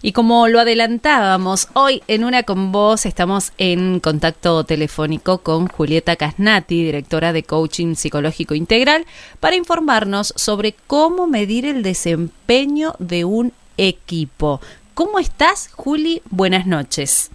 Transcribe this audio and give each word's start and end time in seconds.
Y 0.00 0.12
como 0.12 0.46
lo 0.46 0.60
adelantábamos, 0.60 1.68
hoy 1.72 2.02
en 2.06 2.22
Una 2.22 2.44
con 2.44 2.70
Vos 2.70 3.04
estamos 3.04 3.52
en 3.58 3.98
contacto 3.98 4.62
telefónico 4.62 5.38
con 5.38 5.66
Julieta 5.66 6.14
Casnati, 6.14 6.84
directora 6.84 7.32
de 7.32 7.42
Coaching 7.42 7.96
Psicológico 7.96 8.54
Integral, 8.54 9.06
para 9.40 9.56
informarnos 9.56 10.32
sobre 10.36 10.74
cómo 10.86 11.26
medir 11.26 11.66
el 11.66 11.82
desempeño 11.82 12.94
de 13.00 13.24
un 13.24 13.52
equipo. 13.76 14.60
¿Cómo 14.94 15.18
estás, 15.18 15.68
Juli? 15.74 16.22
Buenas 16.30 16.66
noches. 16.66 17.30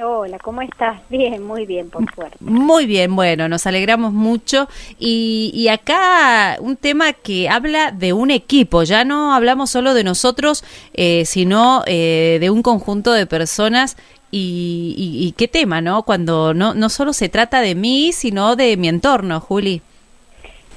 Hola, 0.00 0.38
¿cómo 0.38 0.62
estás? 0.62 1.00
Bien, 1.08 1.42
muy 1.42 1.66
bien, 1.66 1.90
por 1.90 2.04
suerte. 2.14 2.36
Muy 2.40 2.86
bien, 2.86 3.16
bueno, 3.16 3.48
nos 3.48 3.66
alegramos 3.66 4.12
mucho. 4.12 4.68
Y, 4.98 5.66
acá 5.68 6.56
un 6.60 6.76
tema 6.76 7.12
que 7.12 7.48
habla 7.48 7.90
de 7.90 8.12
un 8.12 8.30
equipo, 8.30 8.84
ya 8.84 9.04
no 9.04 9.34
hablamos 9.34 9.70
solo 9.70 9.94
de 9.94 10.04
nosotros, 10.04 10.64
eh, 10.94 11.24
sino 11.26 11.82
eh, 11.86 12.38
de 12.40 12.50
un 12.50 12.62
conjunto 12.62 13.12
de 13.12 13.26
personas. 13.26 13.96
Y, 14.30 14.94
y, 14.98 15.32
qué 15.32 15.48
tema, 15.48 15.80
¿no? 15.80 16.02
Cuando 16.02 16.52
no, 16.52 16.74
no 16.74 16.88
solo 16.90 17.12
se 17.12 17.30
trata 17.30 17.60
de 17.60 17.74
mí, 17.74 18.12
sino 18.12 18.56
de 18.56 18.76
mi 18.76 18.88
entorno, 18.88 19.40
Juli. 19.40 19.82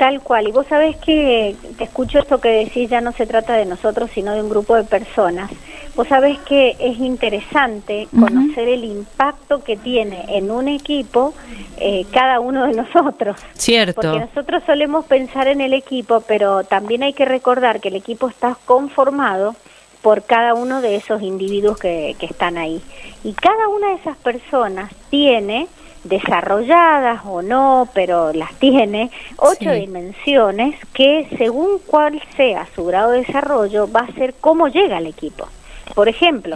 Tal 0.02 0.20
cual, 0.22 0.48
y 0.48 0.52
vos 0.52 0.66
sabés 0.66 0.98
que 0.98 1.56
te 1.78 1.84
escucho 1.84 2.18
esto 2.18 2.42
que 2.42 2.50
decís, 2.50 2.90
ya 2.90 3.02
no 3.02 3.12
se 3.12 3.28
trata 3.28 3.54
de 3.54 3.66
nosotros, 3.66 4.10
sino 4.12 4.34
de 4.34 4.42
un 4.42 4.50
grupo 4.50 4.74
de 4.74 4.84
personas. 4.84 5.52
Vos 5.96 6.08
sabés 6.08 6.40
que 6.40 6.76
es 6.80 6.98
interesante 6.98 8.08
conocer 8.20 8.68
el 8.68 8.84
impacto 8.84 9.64
que 9.64 9.78
tiene 9.78 10.26
en 10.30 10.50
un 10.50 10.70
equipo 10.70 11.36
eh, 11.78 12.08
cada 12.12 12.40
uno 12.40 12.66
de 12.66 12.74
nosotros. 12.74 13.38
Cierto. 13.54 14.02
Porque 14.02 14.22
nosotros 14.22 14.64
solemos 14.66 15.06
pensar 15.06 15.48
en 15.48 15.62
el 15.62 15.72
equipo, 15.72 16.22
pero 16.22 16.64
también 16.64 17.04
hay 17.04 17.14
que 17.14 17.26
recordar 17.26 17.80
que 17.80 17.90
el 17.90 17.96
equipo 17.96 18.28
está 18.28 18.58
conformado 18.66 19.56
por 20.02 20.24
cada 20.24 20.56
uno 20.56 20.82
de 20.82 20.96
esos 20.96 21.22
individuos 21.22 21.78
que, 21.78 22.16
que 22.18 22.26
están 22.26 22.58
ahí. 22.58 22.82
Y 23.24 23.34
cada 23.34 23.68
una 23.68 23.90
de 23.90 23.96
esas 23.98 24.18
personas 24.18 24.92
tiene 25.12 25.68
desarrolladas 26.04 27.22
o 27.26 27.42
no, 27.42 27.88
pero 27.94 28.34
las 28.34 28.54
tiene, 28.56 29.12
ocho 29.38 29.72
dimensiones 29.72 30.76
que 30.94 31.28
según 31.38 31.80
cuál 31.86 32.22
sea 32.36 32.68
su 32.76 32.86
grado 32.86 33.12
de 33.12 33.20
desarrollo 33.20 33.92
va 33.92 34.02
a 34.02 34.14
ser 34.14 34.34
cómo 34.40 34.68
llega 34.68 34.98
al 34.98 35.08
equipo. 35.08 35.48
Por 35.94 36.08
ejemplo, 36.08 36.56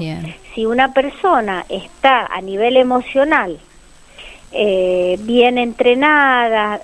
si 0.54 0.66
una 0.66 0.94
persona 0.94 1.66
está 1.70 2.26
a 2.26 2.42
nivel 2.42 2.78
emocional 2.78 3.60
eh, 4.58 5.18
bien 5.20 5.58
entrenada, 5.58 6.80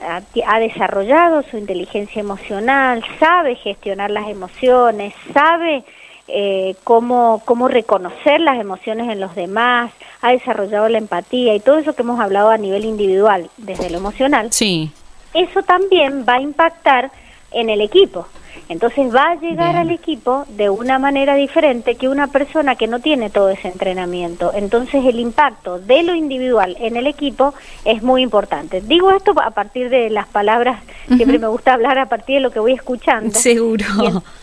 ha, 0.46 0.60
desarrollado 0.60 1.42
su 1.44 1.58
inteligencia 1.58 2.20
emocional, 2.20 3.02
sabe 3.18 3.56
gestionar 3.56 4.12
las 4.12 4.28
emociones, 4.28 5.14
sabe 5.34 5.86
eh, 6.34 6.76
cómo, 6.84 7.42
cómo 7.46 7.68
reconocer 7.68 8.40
las 8.40 8.60
emociones 8.60 9.10
en 9.10 9.20
los 9.20 9.36
demás, 9.36 9.92
ha 10.22 10.32
desarrollado 10.32 10.88
la 10.90 10.98
empatía 10.98 11.54
y 11.54 11.60
todo 11.60 11.78
eso 11.78 11.94
que 11.94 12.04
hemos 12.04 12.20
hablado 12.20 12.50
a 12.50 12.58
nivel 12.58 12.86
individual, 12.86 13.50
desde 13.58 13.90
lo 13.90 13.98
emocional, 13.98 14.52
sí. 14.52 14.92
eso 15.34 15.62
también 15.64 16.26
va 16.28 16.36
a 16.36 16.42
impactar 16.42 17.12
en 17.52 17.70
el 17.70 17.82
equipo. 17.82 18.28
Entonces 18.70 19.14
va 19.14 19.32
a 19.32 19.36
llegar 19.36 19.76
al 19.76 19.92
equipo 19.92 20.46
de 20.50 20.70
una 20.70 21.00
manera 21.00 21.36
diferente 21.36 21.96
que 21.96 22.08
una 22.08 22.28
persona 22.28 22.76
que 22.76 22.88
no 22.88 23.00
tiene 23.00 23.30
todo 23.30 23.50
ese 23.50 23.68
entrenamiento. 23.68 24.52
Entonces 24.54 25.06
el 25.06 25.20
impacto 25.20 25.80
de 25.80 26.04
lo 26.04 26.16
individual 26.16 26.78
en 26.80 26.96
el 26.96 27.08
equipo 27.08 27.54
es 27.86 28.02
muy 28.02 28.22
importante. 28.22 28.82
Digo 28.82 29.12
esto 29.12 29.34
a 29.42 29.52
partir 29.52 29.90
de 29.90 30.10
las 30.10 30.28
palabras, 30.28 30.82
siempre 31.08 31.40
me 31.40 31.48
gusta 31.48 31.74
hablar 31.74 31.98
a 32.00 32.08
partir 32.08 32.36
de 32.36 32.42
lo 32.42 32.52
que 32.52 32.60
voy 32.60 32.74
escuchando. 32.74 33.38
Seguro. 33.38 33.86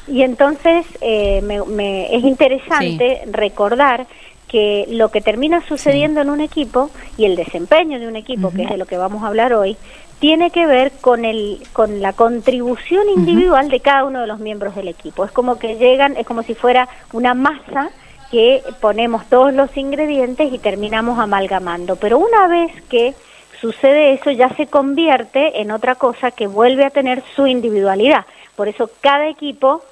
Y, 0.07 0.23
entonces 0.23 0.87
eh, 1.01 1.41
me, 1.43 2.15
es 2.15 2.25
interesante 2.25 3.23
recordar 3.31 4.07
que 4.49 4.87
lo 4.91 5.11
que 5.11 5.21
termina 5.21 5.67
sucediendo 5.69 6.21
en 6.23 6.31
un 6.31 6.41
equipo 6.41 6.91
y 7.17 7.27
el 7.27 7.37
desempeño 7.37 8.01
de 8.01 8.09
un 8.09 8.17
equipo, 8.17 8.51
que 8.51 8.63
es 8.63 8.71
de 8.71 8.79
lo 8.79 8.87
que 8.87 8.97
vamos 8.97 9.23
a 9.23 9.29
hablar 9.29 9.53
hoy, 9.53 9.77
tiene 10.19 10.51
que 10.51 10.67
ver 10.67 10.93
con 11.01 11.25
el 11.25 11.61
con 11.73 12.01
la 12.03 12.13
contribución 12.13 13.09
individual 13.09 13.69
de 13.69 13.81
cada 13.81 14.05
uno 14.05 14.21
de 14.21 14.27
los 14.27 14.41
miembros 14.41 14.75
del 14.75 14.89
equipo. 14.89 15.25
Es 15.25 15.31
como 15.31 15.59
que 15.59 15.77
llegan, 15.77 16.17
es 16.17 16.27
como 16.27 16.43
si 16.43 16.55
fuera 16.55 16.89
una 17.13 17.35
masa 17.35 17.91
que 18.31 18.63
ponemos 18.81 19.27
todos 19.27 19.55
los 19.55 19.75
ingredientes 19.77 20.53
y 20.53 20.59
terminamos 20.59 21.19
amalgamando. 21.19 21.97
Pero 21.97 22.19
una 22.19 22.47
vez 22.49 22.73
que 22.89 23.15
sucede 23.61 24.13
eso, 24.13 24.31
ya 24.31 24.51
se 24.51 24.67
convierte 24.67 25.61
en 25.61 25.71
otra 25.71 25.95
cosa 25.95 26.31
que 26.31 26.47
vuelve 26.47 26.85
a 26.85 26.91
tener 26.91 27.23
su 27.35 27.47
individualidad. 27.47 28.27
Por 28.57 28.69
eso 28.69 28.91
cada 29.01 29.29
equipo 29.29 29.83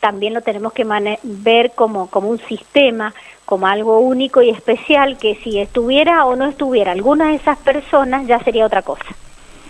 también 0.00 0.34
lo 0.34 0.42
tenemos 0.42 0.72
que 0.72 0.86
ver 1.22 1.72
como, 1.72 2.08
como 2.08 2.28
un 2.28 2.38
sistema, 2.38 3.14
como 3.44 3.66
algo 3.66 4.00
único 4.00 4.42
y 4.42 4.50
especial, 4.50 5.18
que 5.18 5.34
si 5.36 5.58
estuviera 5.58 6.24
o 6.26 6.36
no 6.36 6.46
estuviera 6.46 6.92
alguna 6.92 7.28
de 7.28 7.36
esas 7.36 7.58
personas, 7.58 8.26
ya 8.26 8.38
sería 8.40 8.66
otra 8.66 8.82
cosa. 8.82 9.04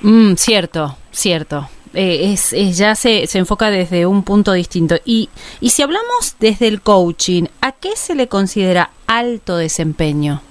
Mm, 0.05 0.35
cierto, 0.35 0.97
cierto. 1.13 1.67
Eh, 1.95 2.35
es, 2.35 2.51
ya 2.77 2.95
se, 2.95 3.27
se, 3.27 3.39
enfoca 3.39 3.71
desde 3.71 4.05
un 4.05 4.23
punto 4.23 4.53
distinto. 4.53 4.97
Y, 5.07 5.31
y 5.61 5.71
si 5.71 5.83
hablamos 5.83 6.37
desde 6.39 6.69
el 6.69 6.83
coaching, 6.83 7.45
¿a 7.63 7.73
qué 7.73 7.97
se 7.97 8.15
le 8.15 8.29
considera 8.29 8.91
alto 9.07 9.57
desempeño? 9.57 10.43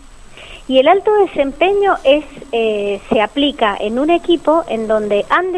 Y 0.68 0.80
el 0.80 0.88
alto 0.88 1.14
desempeño 1.16 1.98
es 2.04 2.24
eh, 2.52 3.00
se 3.10 3.22
aplica 3.22 3.78
en 3.80 4.00
un 4.00 4.10
equipo 4.10 4.64
en 4.68 4.88
donde 4.88 5.24
han 5.30 5.52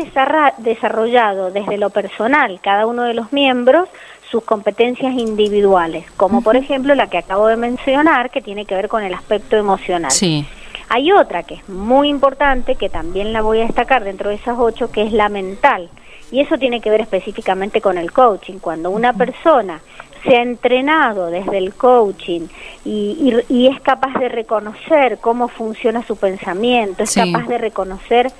desarrollado 0.57 1.51
desde 1.51 1.77
lo 1.77 1.89
personal 1.91 2.59
cada 2.61 2.87
uno 2.87 3.03
de 3.03 3.13
los 3.13 3.31
miembros 3.31 3.87
sus 4.29 4.43
competencias 4.43 5.13
individuales, 5.13 6.05
como 6.17 6.41
por 6.41 6.57
ejemplo 6.57 6.95
la 6.95 7.07
que 7.07 7.19
acabo 7.19 7.47
de 7.47 7.55
mencionar, 7.55 8.31
que 8.31 8.41
tiene 8.41 8.65
que 8.65 8.75
ver 8.75 8.89
con 8.89 9.03
el 9.03 9.13
aspecto 9.13 9.55
emocional. 9.55 10.11
Sí. 10.11 10.45
Hay 10.89 11.11
otra 11.11 11.43
que 11.43 11.55
es 11.55 11.69
muy 11.69 12.09
importante, 12.09 12.75
que 12.75 12.89
también 12.89 13.33
la 13.33 13.41
voy 13.41 13.59
a 13.59 13.65
destacar 13.65 14.03
dentro 14.03 14.29
de 14.29 14.35
esas 14.35 14.57
ocho, 14.59 14.91
que 14.91 15.03
es 15.03 15.11
la 15.11 15.29
mental. 15.29 15.89
Y 16.31 16.41
eso 16.41 16.57
tiene 16.57 16.81
que 16.81 16.89
ver 16.89 17.01
específicamente 17.01 17.81
con 17.81 17.97
el 17.97 18.11
coaching. 18.11 18.59
Cuando 18.59 18.89
una 18.89 19.13
persona 19.13 19.81
se 20.23 20.37
ha 20.37 20.41
entrenado 20.41 21.27
desde 21.27 21.57
el 21.57 21.73
coaching 21.75 22.47
y, 22.83 23.67
es 23.67 23.79
capaz 23.81 24.13
de 24.19 24.29
reconocer 24.29 25.19
cómo 25.19 25.47
funciona 25.47 26.03
su 26.03 26.17
pensamiento, 26.17 27.03
es 27.03 27.13
capaz 27.13 27.47
de 27.47 27.57
reconocer 27.57 28.31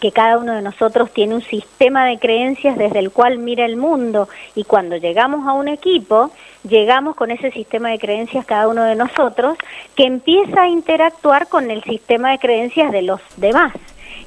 que 0.00 0.12
cada 0.12 0.38
uno 0.38 0.54
de 0.54 0.62
nosotros 0.62 1.10
tiene 1.12 1.34
un 1.34 1.42
sistema 1.42 2.06
de 2.06 2.18
creencias 2.18 2.76
desde 2.76 2.98
el 2.98 3.10
cual 3.10 3.38
mira 3.38 3.66
el 3.66 3.76
mundo 3.76 4.28
y 4.54 4.64
cuando 4.64 4.96
llegamos 4.96 5.46
a 5.46 5.52
un 5.52 5.68
equipo, 5.68 6.30
llegamos 6.66 7.14
con 7.14 7.30
ese 7.30 7.50
sistema 7.50 7.90
de 7.90 7.98
creencias 7.98 8.46
cada 8.46 8.66
uno 8.68 8.82
de 8.84 8.96
nosotros 8.96 9.58
que 9.94 10.04
empieza 10.04 10.62
a 10.62 10.68
interactuar 10.68 11.48
con 11.48 11.70
el 11.70 11.82
sistema 11.84 12.30
de 12.30 12.38
creencias 12.38 12.90
de 12.90 13.02
los 13.02 13.20
demás. 13.36 13.72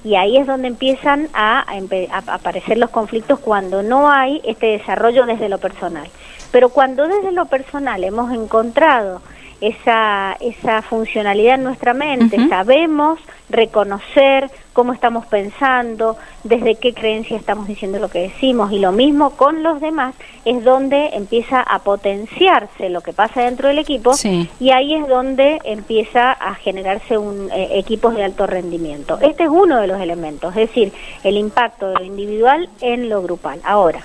Y 0.04 0.16
ahí 0.16 0.38
es 0.38 0.46
donde 0.46 0.68
empiezan 0.68 1.30
a, 1.34 1.66
a 1.66 2.34
aparecer 2.34 2.78
los 2.78 2.90
conflictos 2.90 3.40
cuando 3.40 3.84
no 3.84 4.12
hay 4.12 4.42
este 4.44 4.68
desarrollo 4.68 5.26
desde 5.26 5.50
lo 5.50 5.58
personal. 5.58 6.08
Pero 6.52 6.70
cuando 6.70 7.08
desde 7.08 7.32
lo 7.32 7.46
personal 7.46 8.04
hemos 8.04 8.32
encontrado 8.32 9.22
esa, 9.64 10.36
esa 10.42 10.82
funcionalidad 10.82 11.56
en 11.56 11.64
nuestra 11.64 11.94
mente, 11.94 12.38
sabemos 12.50 13.18
reconocer 13.50 14.52
cómo 14.74 14.92
estamos 14.92 15.26
pensando, 15.28 16.18
desde 16.44 16.76
qué 16.76 16.94
creencia 16.94 17.38
estamos 17.38 17.68
diciendo 17.68 18.00
lo 18.00 18.10
que 18.10 18.20
decimos 18.20 18.74
y 18.74 18.80
lo 18.80 18.92
mismo 18.92 19.32
con 19.32 19.64
los 19.64 19.80
demás 19.80 20.16
es 20.44 20.66
donde 20.66 21.12
empieza 21.14 21.62
a 21.62 21.80
potenciarse 21.80 22.90
lo 22.90 23.02
que 23.02 23.14
pasa 23.14 23.44
dentro 23.44 23.70
del 23.70 23.80
equipo 23.80 24.12
y 24.60 24.72
ahí 24.72 24.96
es 24.96 25.08
donde 25.08 25.62
empieza 25.64 26.32
a 26.34 26.56
generarse 26.56 27.18
un 27.18 27.50
eh, 27.52 27.80
equipos 27.80 28.16
de 28.16 28.24
alto 28.24 28.46
rendimiento. 28.46 29.18
Este 29.22 29.44
es 29.44 29.50
uno 29.50 29.80
de 29.80 29.88
los 29.88 30.02
elementos, 30.02 30.50
es 30.58 30.68
decir, 30.68 30.92
el 31.24 31.38
impacto 31.38 31.88
de 31.88 32.00
lo 32.00 32.04
individual 32.04 32.70
en 32.82 33.08
lo 33.08 33.22
grupal. 33.22 33.62
Ahora, 33.64 34.02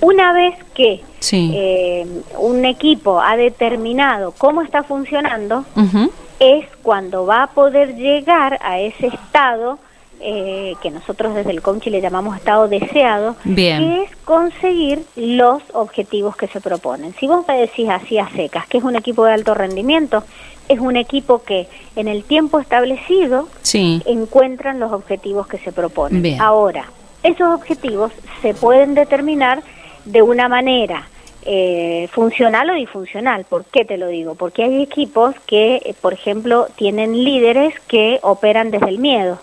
una 0.00 0.32
vez 0.32 0.54
que 0.74 1.00
eh, 1.32 2.06
un 2.38 2.64
equipo 2.64 3.20
ha 3.20 3.36
determinado 3.36 4.32
cómo 4.36 4.62
está 4.62 4.82
funcionando, 4.82 5.64
es 6.38 6.66
cuando 6.82 7.26
va 7.26 7.44
a 7.44 7.46
poder 7.48 7.96
llegar 7.96 8.58
a 8.62 8.78
ese 8.78 9.06
estado 9.08 9.78
eh, 10.20 10.74
que 10.82 10.90
nosotros 10.90 11.34
desde 11.34 11.50
el 11.50 11.60
coaching 11.60 11.90
le 11.90 12.00
llamamos 12.00 12.36
estado 12.36 12.68
deseado, 12.68 13.36
que 13.44 14.02
es 14.02 14.16
conseguir 14.24 15.04
los 15.14 15.62
objetivos 15.74 16.36
que 16.36 16.48
se 16.48 16.60
proponen. 16.60 17.14
Si 17.20 17.26
vos 17.26 17.44
me 17.46 17.58
decís 17.58 17.88
así 17.90 18.18
a 18.18 18.28
secas, 18.30 18.66
que 18.66 18.78
es 18.78 18.84
un 18.84 18.96
equipo 18.96 19.24
de 19.24 19.32
alto 19.32 19.54
rendimiento, 19.54 20.24
es 20.68 20.80
un 20.80 20.96
equipo 20.96 21.42
que 21.42 21.68
en 21.96 22.08
el 22.08 22.24
tiempo 22.24 22.58
establecido 22.58 23.48
encuentran 24.06 24.80
los 24.80 24.92
objetivos 24.92 25.46
que 25.46 25.58
se 25.58 25.70
proponen. 25.72 26.40
Ahora, 26.40 26.86
esos 27.22 27.54
objetivos 27.54 28.12
se 28.42 28.54
pueden 28.54 28.94
determinar 28.94 29.62
de 30.06 30.22
una 30.22 30.48
manera 30.48 31.06
eh, 31.42 32.08
funcional 32.10 32.70
o 32.70 32.74
disfuncional. 32.74 33.44
¿Por 33.44 33.64
qué 33.66 33.84
te 33.84 33.98
lo 33.98 34.08
digo? 34.08 34.34
Porque 34.34 34.64
hay 34.64 34.82
equipos 34.82 35.34
que, 35.46 35.76
eh, 35.76 35.94
por 36.00 36.12
ejemplo, 36.12 36.66
tienen 36.76 37.12
líderes 37.22 37.78
que 37.86 38.18
operan 38.22 38.70
desde 38.70 38.88
el 38.88 38.98
miedo. 38.98 39.38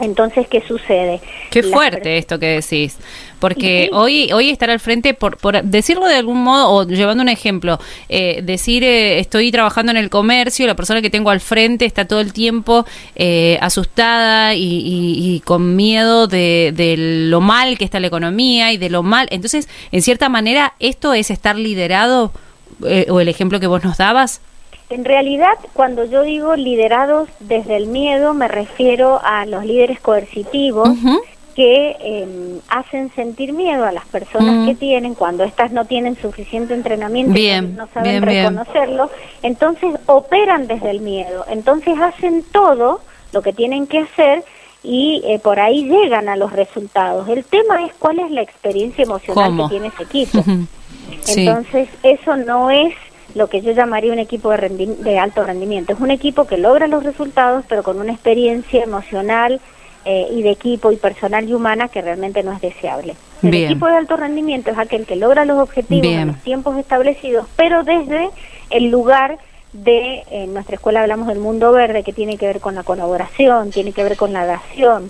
Entonces, 0.00 0.48
¿qué 0.48 0.62
sucede? 0.66 1.20
Qué 1.50 1.62
fuerte 1.62 2.16
esto 2.16 2.38
que 2.38 2.60
decís, 2.60 2.96
porque 3.38 3.90
hoy 3.92 4.32
hoy 4.32 4.48
estar 4.48 4.70
al 4.70 4.80
frente, 4.80 5.12
por, 5.12 5.36
por 5.36 5.62
decirlo 5.62 6.06
de 6.06 6.14
algún 6.14 6.42
modo, 6.42 6.70
o 6.70 6.86
llevando 6.86 7.22
un 7.22 7.28
ejemplo, 7.28 7.78
eh, 8.08 8.40
decir 8.42 8.84
eh, 8.84 9.18
estoy 9.18 9.52
trabajando 9.52 9.92
en 9.92 9.98
el 9.98 10.08
comercio, 10.08 10.66
la 10.66 10.74
persona 10.74 11.02
que 11.02 11.10
tengo 11.10 11.28
al 11.28 11.40
frente 11.40 11.84
está 11.84 12.06
todo 12.06 12.20
el 12.20 12.32
tiempo 12.32 12.86
eh, 13.16 13.58
asustada 13.60 14.54
y, 14.54 15.42
con 15.44 15.76
miedo 15.76 16.26
de, 16.26 16.72
de, 16.74 16.96
lo 17.28 17.40
mal 17.40 17.76
que 17.76 17.84
está 17.84 18.00
la 18.00 18.06
economía 18.06 18.72
y 18.72 18.78
de 18.78 18.88
lo 18.88 19.02
mal. 19.02 19.28
Entonces, 19.30 19.68
en 19.92 20.00
cierta 20.00 20.28
manera, 20.30 20.74
esto 20.80 21.12
es 21.12 21.30
estar 21.30 21.56
liderado, 21.56 22.32
o 23.08 23.20
el 23.20 23.28
ejemplo 23.28 23.60
que 23.60 23.66
vos 23.66 23.84
nos 23.84 23.98
dabas. 23.98 24.40
En 24.92 25.06
realidad, 25.06 25.58
cuando 25.72 26.04
yo 26.04 26.22
digo 26.22 26.54
liderados 26.54 27.28
desde 27.40 27.76
el 27.76 27.86
miedo, 27.86 28.34
me 28.34 28.46
refiero 28.46 29.20
a 29.24 29.46
los 29.46 29.64
líderes 29.64 29.98
coercitivos 30.00 30.90
que 31.54 31.96
em, 32.00 32.60
hacen 32.68 33.10
sentir 33.14 33.54
miedo 33.54 33.86
a 33.86 33.92
las 33.92 34.04
personas 34.06 34.68
que 34.68 34.74
tienen 34.74 35.14
cuando 35.14 35.44
éstas 35.44 35.72
no 35.72 35.86
tienen 35.86 36.16
suficiente 36.16 36.74
entrenamiento 36.74 37.38
y 37.38 37.60
no 37.62 37.88
saben 37.92 38.22
reconocerlo, 38.22 39.10
entonces 39.42 39.94
operan 40.06 40.66
desde 40.66 40.90
el 40.90 41.00
miedo, 41.00 41.46
entonces 41.48 41.98
hacen 41.98 42.42
todo 42.52 43.00
lo 43.32 43.40
que 43.40 43.54
tienen 43.54 43.86
que 43.86 44.00
hacer 44.00 44.44
y 44.82 45.22
eh, 45.24 45.38
por 45.38 45.58
ahí 45.58 45.84
llegan 45.84 46.28
a 46.28 46.36
los 46.36 46.52
resultados. 46.52 47.28
El 47.28 47.44
tema 47.44 47.84
es 47.84 47.94
cuál 47.98 48.18
es 48.18 48.30
la 48.30 48.42
experiencia 48.42 49.04
emocional 49.04 49.56
que 49.56 49.68
tiene 49.70 49.86
ese 49.88 50.02
equipo. 50.02 50.44
Entonces, 51.28 51.88
eso 52.02 52.36
no 52.36 52.70
es 52.70 52.94
lo 53.34 53.48
que 53.48 53.62
yo 53.62 53.72
llamaría 53.72 54.12
un 54.12 54.18
equipo 54.18 54.50
de, 54.50 54.68
de 54.68 55.18
alto 55.18 55.44
rendimiento. 55.44 55.92
Es 55.92 56.00
un 56.00 56.10
equipo 56.10 56.46
que 56.46 56.58
logra 56.58 56.86
los 56.86 57.02
resultados, 57.02 57.64
pero 57.68 57.82
con 57.82 57.98
una 57.98 58.12
experiencia 58.12 58.82
emocional 58.82 59.60
eh, 60.04 60.26
y 60.32 60.42
de 60.42 60.50
equipo 60.50 60.90
y 60.90 60.96
personal 60.96 61.48
y 61.48 61.54
humana 61.54 61.86
que 61.86 62.02
realmente 62.02 62.42
no 62.42 62.52
es 62.52 62.60
deseable. 62.60 63.14
El 63.40 63.54
equipo 63.54 63.86
de 63.86 63.96
alto 63.96 64.16
rendimiento 64.16 64.72
es 64.72 64.78
aquel 64.78 65.06
que 65.06 65.14
logra 65.14 65.44
los 65.44 65.60
objetivos 65.60 66.06
en 66.06 66.28
los 66.28 66.38
tiempos 66.38 66.76
establecidos, 66.76 67.46
pero 67.54 67.84
desde 67.84 68.30
el 68.70 68.90
lugar 68.90 69.38
de, 69.72 70.24
en 70.30 70.54
nuestra 70.54 70.74
escuela 70.74 71.02
hablamos 71.02 71.28
del 71.28 71.38
mundo 71.38 71.70
verde, 71.70 72.02
que 72.02 72.12
tiene 72.12 72.36
que 72.36 72.46
ver 72.46 72.58
con 72.58 72.74
la 72.74 72.82
colaboración, 72.82 73.70
tiene 73.70 73.92
que 73.92 74.02
ver 74.02 74.16
con 74.16 74.32
la 74.32 74.44
dación, 74.44 75.08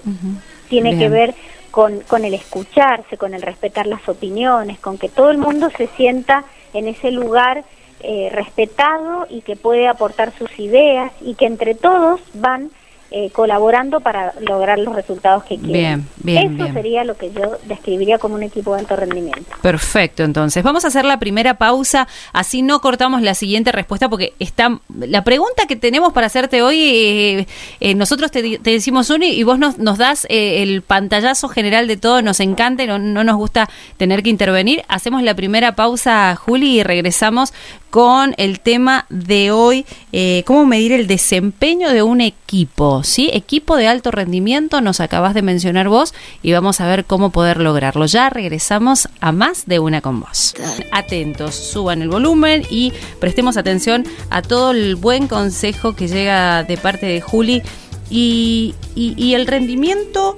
tiene 0.68 0.98
que 0.98 1.08
ver 1.08 1.34
con, 1.70 2.00
con 2.00 2.26
el 2.26 2.34
escucharse, 2.34 3.16
con 3.16 3.32
el 3.32 3.40
respetar 3.40 3.86
las 3.86 4.06
opiniones, 4.08 4.78
con 4.78 4.98
que 4.98 5.08
todo 5.08 5.30
el 5.30 5.38
mundo 5.38 5.70
se 5.74 5.86
sienta 5.88 6.44
en 6.74 6.86
ese 6.86 7.10
lugar 7.10 7.64
eh, 8.02 8.30
respetado 8.32 9.26
y 9.30 9.42
que 9.42 9.56
puede 9.56 9.88
aportar 9.88 10.32
sus 10.36 10.58
ideas 10.58 11.12
y 11.20 11.34
que 11.34 11.46
entre 11.46 11.74
todos 11.74 12.20
van 12.34 12.70
eh, 13.14 13.28
colaborando 13.30 14.00
para 14.00 14.32
lograr 14.40 14.78
los 14.78 14.94
resultados 14.94 15.44
que 15.44 15.58
quieren. 15.58 16.08
Bien, 16.22 16.56
bien, 16.56 16.60
Eso 16.62 16.72
sería 16.72 17.04
lo 17.04 17.14
que 17.14 17.30
yo 17.30 17.58
describiría 17.66 18.16
como 18.16 18.36
un 18.36 18.42
equipo 18.42 18.72
de 18.72 18.80
alto 18.80 18.96
rendimiento. 18.96 19.54
Perfecto, 19.60 20.22
entonces 20.22 20.62
vamos 20.62 20.86
a 20.86 20.88
hacer 20.88 21.04
la 21.04 21.18
primera 21.18 21.58
pausa, 21.58 22.08
así 22.32 22.62
no 22.62 22.80
cortamos 22.80 23.20
la 23.20 23.34
siguiente 23.34 23.70
respuesta 23.70 24.08
porque 24.08 24.32
está 24.38 24.80
la 24.98 25.24
pregunta 25.24 25.66
que 25.66 25.76
tenemos 25.76 26.14
para 26.14 26.28
hacerte 26.28 26.62
hoy, 26.62 26.80
eh, 26.80 27.46
eh, 27.80 27.94
nosotros 27.94 28.30
te, 28.30 28.58
decimos 28.58 29.10
uno 29.10 29.26
y 29.26 29.42
vos 29.42 29.58
nos, 29.58 29.76
nos 29.76 29.98
das 29.98 30.26
el 30.30 30.80
pantallazo 30.80 31.50
general 31.50 31.88
de 31.88 31.98
todo, 31.98 32.22
nos 32.22 32.40
encanta 32.40 32.84
y 32.84 32.86
no, 32.86 32.98
no 32.98 33.24
nos 33.24 33.36
gusta 33.36 33.68
tener 33.98 34.22
que 34.22 34.30
intervenir. 34.30 34.84
Hacemos 34.88 35.22
la 35.22 35.34
primera 35.34 35.76
pausa, 35.76 36.34
Juli, 36.34 36.80
y 36.80 36.82
regresamos 36.82 37.52
con 37.92 38.34
el 38.38 38.60
tema 38.60 39.04
de 39.10 39.50
hoy, 39.50 39.84
eh, 40.12 40.44
cómo 40.46 40.64
medir 40.64 40.92
el 40.92 41.06
desempeño 41.06 41.90
de 41.90 42.02
un 42.02 42.22
equipo, 42.22 43.04
¿sí? 43.04 43.28
Equipo 43.34 43.76
de 43.76 43.86
alto 43.86 44.10
rendimiento, 44.10 44.80
nos 44.80 45.00
acabas 45.00 45.34
de 45.34 45.42
mencionar 45.42 45.90
vos 45.90 46.14
y 46.42 46.54
vamos 46.54 46.80
a 46.80 46.86
ver 46.86 47.04
cómo 47.04 47.32
poder 47.32 47.58
lograrlo. 47.58 48.06
Ya 48.06 48.30
regresamos 48.30 49.10
a 49.20 49.30
más 49.30 49.66
de 49.66 49.78
una 49.78 50.00
con 50.00 50.20
vos. 50.20 50.54
Atentos, 50.90 51.54
suban 51.54 52.00
el 52.00 52.08
volumen 52.08 52.62
y 52.70 52.94
prestemos 53.20 53.58
atención 53.58 54.06
a 54.30 54.40
todo 54.40 54.70
el 54.70 54.96
buen 54.96 55.28
consejo 55.28 55.94
que 55.94 56.08
llega 56.08 56.64
de 56.64 56.78
parte 56.78 57.04
de 57.04 57.20
Juli 57.20 57.60
y, 58.08 58.74
el 58.96 59.46
rendimiento 59.46 60.34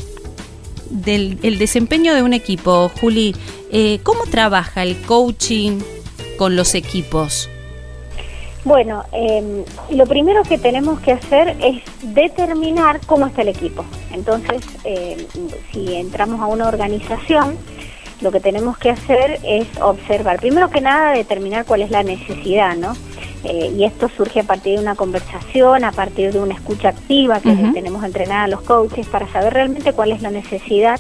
del 0.91 1.39
el 1.45 1.59
desempeño 1.59 2.17
de 2.17 2.23
un 2.25 2.33
equipo. 2.33 2.91
Juli, 3.01 3.37
eh, 3.71 4.01
¿cómo 4.03 4.27
trabaja 4.27 4.83
el 4.83 5.01
coaching? 5.03 5.79
Con 6.37 6.57
los 6.57 6.75
equipos? 6.75 7.49
Bueno, 8.65 9.05
em, 9.13 9.63
lo 9.91 10.07
primero 10.07 10.43
que 10.43 10.57
tenemos 10.57 10.99
que 11.01 11.13
hacer 11.13 11.57
es 11.61 11.83
determinar 12.15 13.01
cómo 13.07 13.27
está 13.27 13.43
el 13.43 13.49
equipo. 13.49 13.85
Entonces, 14.11 14.63
em, 14.85 15.19
si 15.71 15.95
entramos 15.95 16.41
a 16.41 16.47
una 16.47 16.69
organización, 16.69 17.59
lo 18.23 18.33
que 18.33 18.41
tenemos 18.41 18.79
que 18.79 18.91
hacer 18.91 19.39
es 19.43 19.67
observar, 19.83 20.41
primero 20.41 20.71
que 20.71 20.81
nada, 20.81 21.13
determinar 21.13 21.67
cuál 21.67 21.83
es 21.83 21.91
la 21.91 22.03
necesidad, 22.03 22.75
¿no? 22.75 22.95
Eh, 23.45 23.75
y 23.77 23.85
esto 23.85 24.09
surge 24.09 24.41
a 24.41 24.45
partir 24.45 24.77
de 24.77 24.83
una 24.83 24.95
conversación, 24.95 25.85
a 25.85 25.93
partir 25.93 26.33
de 26.33 26.41
una 26.41 26.55
escucha 26.55 26.89
activa 26.89 27.41
que 27.41 27.55
tenemos 27.75 28.03
entrenada 28.03 28.45
a 28.45 28.49
los 28.49 28.63
coaches 28.63 29.07
para 29.07 29.31
saber 29.31 29.53
realmente 29.53 29.93
cuál 29.93 30.13
es 30.13 30.23
la 30.23 30.31
necesidad 30.31 30.99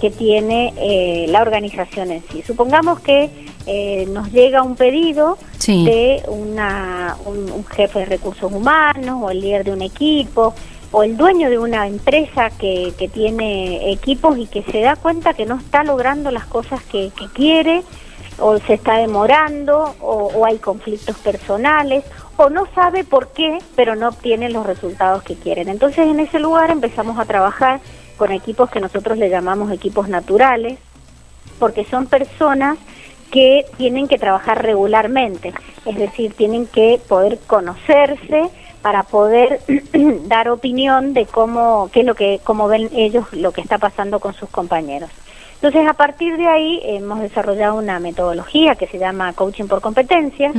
que 0.00 0.10
tiene 0.10 0.72
eh, 0.76 1.26
la 1.28 1.42
organización 1.42 2.12
en 2.12 2.22
sí. 2.30 2.42
Supongamos 2.46 3.00
que 3.00 3.30
eh, 3.66 4.06
nos 4.08 4.32
llega 4.32 4.62
un 4.62 4.76
pedido 4.76 5.38
de 5.66 6.22
una, 6.26 7.16
un, 7.24 7.64
jefe 7.66 8.00
de 8.00 8.04
recursos 8.06 8.52
humanos 8.52 9.20
o 9.22 9.30
el 9.30 9.40
líder 9.40 9.64
de 9.64 9.72
un 9.72 9.82
equipo 9.82 10.54
o 10.90 11.02
el 11.04 11.16
dueño 11.16 11.48
de 11.48 11.58
una 11.58 11.86
empresa 11.86 12.50
que, 12.50 12.92
que 12.98 13.08
tiene 13.08 13.92
equipos 13.92 14.36
y 14.36 14.46
que 14.46 14.62
se 14.64 14.80
da 14.80 14.96
cuenta 14.96 15.34
que 15.34 15.46
no 15.46 15.56
está 15.56 15.84
logrando 15.84 16.30
las 16.30 16.44
cosas 16.46 16.82
que, 16.82 17.12
quiere 17.32 17.82
o 18.38 18.58
se 18.58 18.74
está 18.74 18.98
demorando 18.98 19.94
o, 20.00 20.32
o, 20.34 20.44
hay 20.44 20.58
conflictos 20.58 21.16
personales 21.18 22.04
o 22.36 22.50
no 22.50 22.66
sabe 22.74 23.04
por 23.04 23.28
qué, 23.28 23.58
pero 23.76 23.94
no 23.94 24.08
obtiene 24.08 24.50
los 24.50 24.66
resultados 24.66 25.22
que 25.22 25.34
quieren. 25.36 25.68
Entonces 25.68 26.08
en 26.08 26.18
ese 26.18 26.40
lugar 26.40 26.70
empezamos 26.70 27.18
a 27.18 27.24
trabajar 27.24 27.80
con 28.16 28.32
equipos 28.32 28.70
que 28.70 28.80
nosotros 28.80 29.18
le 29.18 29.30
llamamos 29.30 29.70
equipos 29.72 30.08
naturales, 30.08 30.78
porque 31.58 31.84
son 31.84 32.06
personas 32.06 32.78
que 33.32 33.64
tienen 33.78 34.06
que 34.06 34.18
trabajar 34.18 34.62
regularmente, 34.62 35.52
es 35.86 35.96
decir, 35.96 36.34
tienen 36.34 36.66
que 36.66 37.00
poder 37.08 37.38
conocerse 37.46 38.50
para 38.82 39.02
poder 39.02 39.60
dar 40.26 40.50
opinión 40.50 41.14
de 41.14 41.24
cómo 41.26 41.88
qué 41.92 42.00
es 42.00 42.06
lo 42.06 42.14
que 42.14 42.40
cómo 42.44 42.68
ven 42.68 42.90
ellos 42.94 43.26
lo 43.32 43.52
que 43.52 43.62
está 43.62 43.78
pasando 43.78 44.20
con 44.20 44.34
sus 44.34 44.50
compañeros. 44.50 45.10
Entonces, 45.54 45.88
a 45.88 45.94
partir 45.94 46.36
de 46.36 46.46
ahí 46.46 46.80
hemos 46.84 47.20
desarrollado 47.20 47.76
una 47.76 48.00
metodología 48.00 48.74
que 48.74 48.88
se 48.88 48.98
llama 48.98 49.32
coaching 49.32 49.66
por 49.66 49.80
competencias, 49.80 50.52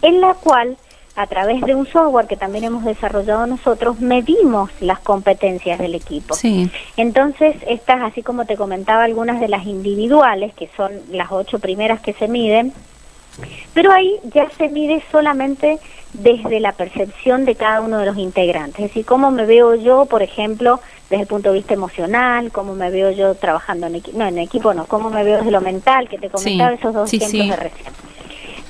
en 0.00 0.20
la 0.20 0.34
cual 0.34 0.76
a 1.16 1.26
través 1.26 1.60
de 1.62 1.74
un 1.74 1.86
software 1.86 2.26
que 2.26 2.36
también 2.36 2.64
hemos 2.64 2.84
desarrollado 2.84 3.46
nosotros, 3.46 4.00
medimos 4.00 4.70
las 4.80 4.98
competencias 4.98 5.78
del 5.78 5.94
equipo. 5.94 6.34
Sí. 6.34 6.70
Entonces, 6.96 7.56
estas, 7.68 8.02
así 8.02 8.22
como 8.22 8.46
te 8.46 8.56
comentaba, 8.56 9.04
algunas 9.04 9.40
de 9.40 9.48
las 9.48 9.64
individuales, 9.66 10.54
que 10.54 10.68
son 10.76 10.92
las 11.10 11.30
ocho 11.30 11.60
primeras 11.60 12.00
que 12.00 12.14
se 12.14 12.26
miden, 12.26 12.72
pero 13.72 13.92
ahí 13.92 14.18
ya 14.32 14.48
se 14.56 14.68
mide 14.68 15.02
solamente 15.10 15.78
desde 16.12 16.60
la 16.60 16.72
percepción 16.72 17.44
de 17.44 17.56
cada 17.56 17.80
uno 17.80 17.98
de 17.98 18.06
los 18.06 18.16
integrantes, 18.16 18.78
es 18.78 18.90
decir, 18.90 19.04
cómo 19.04 19.32
me 19.32 19.46
veo 19.46 19.74
yo, 19.74 20.06
por 20.06 20.22
ejemplo, 20.22 20.80
desde 21.10 21.22
el 21.22 21.28
punto 21.28 21.50
de 21.50 21.56
vista 21.56 21.74
emocional, 21.74 22.52
cómo 22.52 22.74
me 22.74 22.90
veo 22.90 23.10
yo 23.10 23.34
trabajando 23.34 23.88
en 23.88 23.96
equipo, 23.96 24.18
no, 24.18 24.26
en 24.26 24.38
equipo 24.38 24.74
no, 24.74 24.86
cómo 24.86 25.10
me 25.10 25.24
veo 25.24 25.38
desde 25.38 25.50
lo 25.50 25.60
mental, 25.60 26.08
que 26.08 26.18
te 26.18 26.30
comentaba 26.30 26.72
esos 26.72 26.94
dos 26.94 27.12
ejemplos 27.12 27.48
de 27.48 27.56
recién. 27.56 27.92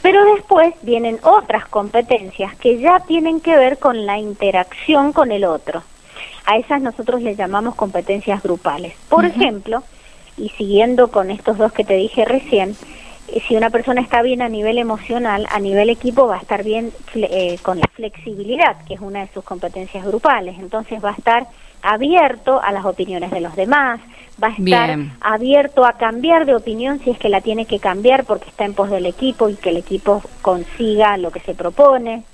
Pero 0.05 0.23
después 0.35 0.75
vienen 0.83 1.19
otras 1.23 1.67
competencias 1.67 2.55
que 2.57 2.77
ya 2.79 3.01
tienen 3.01 3.41
que 3.41 3.57
ver 3.57 3.79
con 3.79 4.05
la 4.05 4.19
interacción 4.19 5.15
con 5.15 5.33
el 5.33 5.47
otro. 5.47 5.83
A 6.45 6.59
esas 6.59 6.83
nosotros 6.83 7.23
les 7.23 7.39
llamamos 7.39 7.75
competencias 7.75 8.43
grupales. 8.43 8.93
Por 9.09 9.25
ejemplo, 9.25 9.83
y 10.37 10.51
siguiendo 10.51 11.09
con 11.09 11.31
estos 11.31 11.57
dos 11.57 11.73
que 11.73 11.85
te 11.85 11.95
dije 11.95 12.27
recién, 12.27 12.77
eh, 13.29 13.43
si 13.49 13.57
una 13.57 13.71
persona 13.71 14.03
está 14.03 14.21
bien 14.21 14.43
a 14.43 14.51
nivel 14.51 14.77
emocional, 14.77 15.47
a 15.51 15.59
nivel 15.59 15.89
equipo 15.89 16.27
va 16.27 16.37
a 16.37 16.41
estar 16.41 16.63
bien 16.63 16.93
eh, 17.15 17.57
con 17.63 17.81
la 17.81 17.89
flexibilidad, 17.95 18.77
que 18.85 18.93
es 18.93 19.01
una 19.01 19.21
de 19.21 19.33
sus 19.33 19.43
competencias 19.43 20.05
grupales. 20.05 20.59
Entonces 20.59 21.03
va 21.03 21.13
a 21.13 21.15
estar 21.15 21.47
abierto 21.81 22.61
a 22.63 22.73
las 22.73 22.85
opiniones 22.85 23.31
de 23.31 23.41
los 23.41 23.57
demás, 23.57 24.03
va 24.43 24.49
a 24.49 24.51
estar 24.51 24.99
abierto 25.21 25.85
a 25.85 25.95
cambiar 25.95 26.47
de 26.47 26.55
opinión 26.55 27.01
si 27.01 27.11
es 27.11 27.19
que 27.19 27.29
la 27.29 27.41
tiene 27.41 27.67
que 27.67 27.79
cambiar 27.79 28.25
porque 28.25 28.49
está 28.49 28.65
en 28.65 28.75
pos 28.75 28.91
del 28.91 29.07
equipo 29.07 29.49
y 29.49 29.55
que 29.55 29.71
el 29.71 29.77
equipo 29.77 30.23
consiga 30.43 31.17
lo 31.17 31.31
que 31.31 31.41
se 31.41 31.55
propone. 31.55 32.25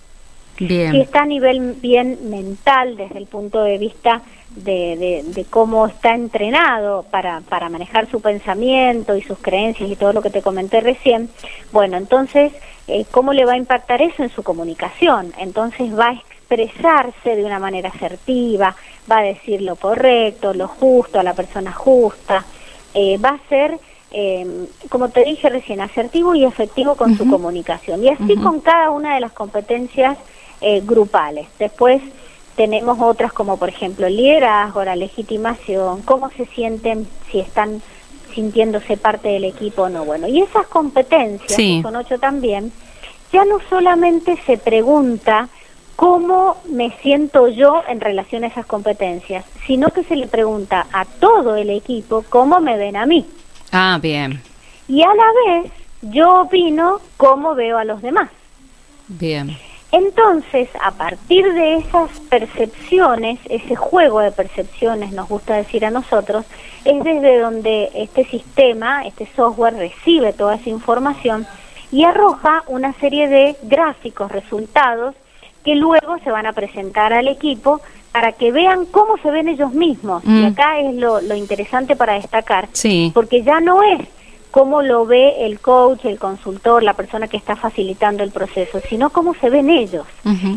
Bien. 0.59 0.93
Si 0.93 1.01
está 1.01 1.23
a 1.23 1.27
nivel 1.27 1.75
bien 1.81 2.19
mental 2.29 2.97
desde 2.97 3.19
el 3.19 3.27
punto 3.27 3.63
de 3.63 3.79
vista 3.79 4.21
de, 4.57 5.25
de, 5.27 5.45
cómo 5.45 5.87
está 5.87 6.15
entrenado 6.15 7.05
para, 7.11 7.41
para 7.43 7.71
manejar 7.71 8.11
su 8.11 8.21
pensamiento 8.21 9.17
y 9.17 9.23
sus 9.23 9.39
creencias 9.39 9.91
y 9.91 9.97
todo 9.97 10.13
lo 10.13 10.21
que 10.21 10.29
te 10.29 10.43
comenté 10.43 10.81
recién, 10.81 11.31
bueno, 11.73 11.97
entonces, 11.97 12.53
eh, 12.89 13.07
¿cómo 13.11 13.33
le 13.33 13.47
va 13.47 13.53
a 13.53 13.57
impactar 13.57 14.03
eso 14.03 14.23
en 14.23 14.29
su 14.29 14.43
comunicación? 14.43 15.33
Entonces 15.39 15.99
va 15.99 16.09
a 16.09 16.13
expresarse 16.51 17.37
de 17.37 17.45
una 17.45 17.59
manera 17.59 17.91
asertiva, 17.91 18.75
va 19.11 19.19
a 19.19 19.23
decir 19.23 19.63
lo 19.63 19.77
correcto, 19.77 20.53
lo 20.53 20.69
justo, 20.69 21.21
a 21.21 21.23
la 21.23 21.35
persona 21.35 21.73
justa, 21.73 22.45
eh, 22.95 23.19
va 23.19 23.31
a 23.31 23.49
ser, 23.49 23.79
eh, 24.11 24.67
como 24.89 25.09
te 25.11 25.25
dije 25.25 25.49
recién, 25.49 25.81
asertivo 25.81 26.35
y 26.35 26.45
efectivo 26.45 26.97
con 26.97 27.17
su 27.17 27.29
comunicación. 27.29 28.03
Y 28.05 28.09
así 28.09 28.37
con 28.37 28.61
cada 28.61 28.91
una 28.91 29.15
de 29.15 29.21
las 29.21 29.33
competencias 29.33 30.19
eh, 30.61 30.83
grupales. 30.85 31.47
Después 31.59 32.03
tenemos 32.57 32.99
otras 33.01 33.33
como 33.33 33.57
por 33.57 33.69
ejemplo 33.69 34.07
el 34.07 34.17
liderazgo, 34.17 34.85
la 34.85 34.97
legitimación, 34.97 36.03
cómo 36.03 36.31
se 36.31 36.47
sienten, 36.47 37.07
si 37.31 37.39
están 37.39 37.81
sintiéndose 38.35 38.97
parte 38.97 39.29
del 39.29 39.45
equipo 39.45 39.83
o 39.83 39.89
no. 39.89 40.05
Bueno, 40.05 40.29
y 40.29 40.41
esas 40.41 40.67
competencias, 40.67 41.57
que 41.57 41.83
son 41.83 41.97
ocho 41.97 42.19
también, 42.19 42.73
ya 43.33 43.45
no 43.45 43.59
solamente 43.69 44.37
se 44.45 44.59
pregunta 44.59 45.49
cómo 46.01 46.57
me 46.67 46.93
siento 47.03 47.49
yo 47.49 47.83
en 47.87 48.01
relación 48.01 48.43
a 48.43 48.47
esas 48.47 48.65
competencias, 48.65 49.45
sino 49.67 49.91
que 49.91 50.03
se 50.03 50.17
le 50.17 50.29
pregunta 50.29 50.87
a 50.95 51.05
todo 51.05 51.57
el 51.57 51.69
equipo 51.69 52.25
cómo 52.31 52.59
me 52.59 52.79
ven 52.79 52.97
a 52.97 53.05
mí. 53.05 53.27
Ah, 53.71 53.99
bien. 54.01 54.41
Y 54.89 55.03
a 55.03 55.09
la 55.09 55.27
vez 55.45 55.73
yo 56.01 56.41
opino 56.41 57.01
cómo 57.19 57.55
veo 57.55 57.77
a 57.77 57.85
los 57.85 58.01
demás. 58.01 58.31
Bien. 59.09 59.59
Entonces, 59.93 60.71
a 60.83 60.93
partir 60.93 61.53
de 61.53 61.77
esas 61.77 62.09
percepciones, 62.31 63.39
ese 63.51 63.77
juego 63.77 64.21
de 64.21 64.33
percepciones, 64.33 65.13
nos 65.13 65.29
gusta 65.29 65.57
decir 65.57 65.85
a 65.85 65.91
nosotros, 65.91 66.47
es 66.87 67.05
desde 67.05 67.41
donde 67.41 67.91
este 67.93 68.25
sistema, 68.25 69.05
este 69.05 69.29
software 69.37 69.75
recibe 69.75 70.33
toda 70.33 70.55
esa 70.55 70.71
información 70.71 71.47
y 71.93 72.05
arroja 72.05 72.63
una 72.69 72.95
serie 72.95 73.29
de 73.29 73.55
gráficos, 73.65 74.33
resultados, 74.33 75.15
que 75.65 75.75
luego 75.75 76.19
se 76.25 76.31
van 76.31 76.47
a 76.47 76.53
presentar 76.53 77.13
al 77.13 77.29
equipo 77.29 77.81
para 78.13 78.33
que 78.33 78.51
vean 78.51 78.87
cómo 78.87 79.17
se 79.19 79.31
ven 79.31 79.49
ellos 79.49 79.73
mismos. 79.73 80.25
Y 80.25 80.29
mm. 80.29 80.47
acá 80.47 80.81
es 80.81 80.95
lo, 80.97 81.21
lo 81.21 81.35
interesante 81.35 81.97
para 81.97 82.15
destacar, 82.15 82.69
sí. 82.73 83.11
porque 83.15 83.43
ya 83.43 83.61
no 83.61 83.83
es 83.83 84.01
cómo 84.51 84.83
lo 84.83 85.07
ve 85.07 85.47
el 85.47 85.61
coach, 85.61 86.05
el 86.05 86.19
consultor, 86.19 86.83
la 86.83 86.95
persona 86.95 87.29
que 87.29 87.37
está 87.37 87.57
facilitando 87.57 88.23
el 88.23 88.31
proceso, 88.31 88.81
sino 88.89 89.11
cómo 89.11 89.35
se 89.35 89.49
ven 89.49 89.71
ellos. 89.71 90.07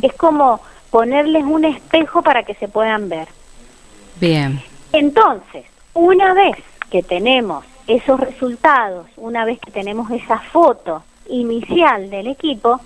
Es 0.02 0.14
como 0.14 0.62
ponerles 0.90 1.44
un 1.44 1.66
espejo 1.66 2.22
para 2.22 2.44
que 2.44 2.56
se 2.56 2.68
puedan 2.68 3.10
ver. 3.10 3.28
Bien. 4.20 4.62
Entonces, 4.92 5.66
una 5.94 6.34
vez 6.34 6.58
que 6.90 7.04
tenemos 7.04 7.66
esos 7.88 8.20
resultados, 8.20 9.08
una 9.18 9.46
vez 9.46 9.60
que 9.60 9.72
tenemos 9.72 10.10
esa 10.12 10.40
foto 10.40 11.04
inicial 11.30 12.10
del 12.10 12.28
equipo, 12.28 12.80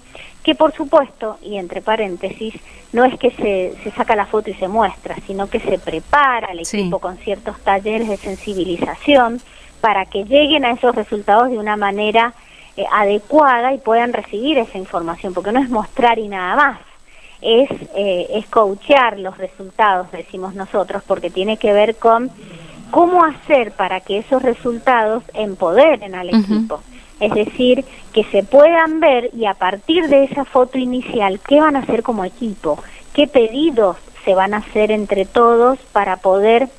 que 0.48 0.56
por 0.56 0.72
supuesto, 0.72 1.38
y 1.44 1.58
entre 1.58 1.82
paréntesis, 1.82 2.54
no 2.94 3.04
es 3.04 3.20
que 3.20 3.32
se, 3.32 3.74
se 3.84 3.92
saca 3.92 4.16
la 4.16 4.25
foto 4.25 4.50
y 4.50 4.54
se 4.54 4.70
muestra, 4.70 5.18
sino 5.27 5.50
que 5.50 5.60
se 5.60 5.77
prepara 5.77 6.54
el 6.54 6.62
equipo 6.62 7.00
con 7.00 7.18
ciertos 7.18 7.60
talleres 7.60 8.08
de 8.08 8.16
sensibilización, 8.16 9.42
para 9.82 10.06
que 10.06 10.24
lleguen 10.24 10.63
a 10.63 10.72
esos 10.72 10.96
resultados 10.96 11.50
de 11.50 11.58
una 11.58 11.75
manera 11.75 12.34
eh, 12.77 12.86
adecuada 12.94 13.74
y 13.74 13.80
puedan 13.80 14.13
recibir 14.13 14.58
esa 14.58 14.77
información, 14.77 15.34
porque 15.34 15.51
no 15.51 15.60
es 15.60 15.70
mostrar 15.70 16.18
y 16.18 16.30
nada 16.30 16.56
más, 16.56 16.80
es, 17.42 17.70
eh, 17.94 18.27
es 18.30 18.48
coachear 18.48 19.20
los 19.20 19.38
resultados, 19.38 20.10
decimos 20.13 20.56
nosotros, 20.56 21.04
porque 21.06 21.30
tiene 21.30 21.58
que 21.58 21.74
ver 21.74 21.98
con 21.98 22.32
cómo 22.89 23.25
hacer 23.25 23.74
para 23.74 24.00
que 24.00 24.20
esos 24.20 24.42
resultados 24.42 25.24
empoderen 25.34 26.16
al 26.16 26.30
equipo. 26.30 26.80
Es 27.20 27.34
decir, 27.34 27.84
que 28.14 28.24
se 28.26 28.44
puedan 28.44 29.00
ver 29.00 29.32
y 29.34 29.46
a 29.46 29.54
partir 29.54 30.08
de 30.08 30.26
esa 30.26 30.46
foto 30.46 30.78
inicial, 30.78 31.40
¿qué 31.48 31.60
van 31.60 31.76
a 31.76 31.80
hacer 31.80 32.04
como 32.04 32.26
equipo? 32.26 32.82
¿Qué 33.14 33.28
pedidos 33.28 33.98
se 34.24 34.36
van 34.36 34.54
a 34.54 34.58
hacer 34.58 34.92
entre 34.92 35.26
todos 35.26 35.80
para 35.94 36.18
poder 36.18 36.70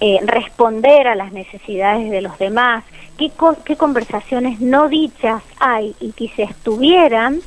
eh, 0.00 0.18
responder 0.24 1.08
a 1.08 1.14
las 1.14 1.32
necesidades 1.32 2.10
de 2.10 2.20
los 2.20 2.38
demás, 2.38 2.84
qué, 3.16 3.32
qué 3.64 3.76
conversaciones 3.76 4.60
no 4.60 4.88
dichas 4.88 5.42
hay 5.58 5.96
y 6.00 6.12
que 6.12 6.28
si 6.28 6.42
estuvieran 6.42 7.40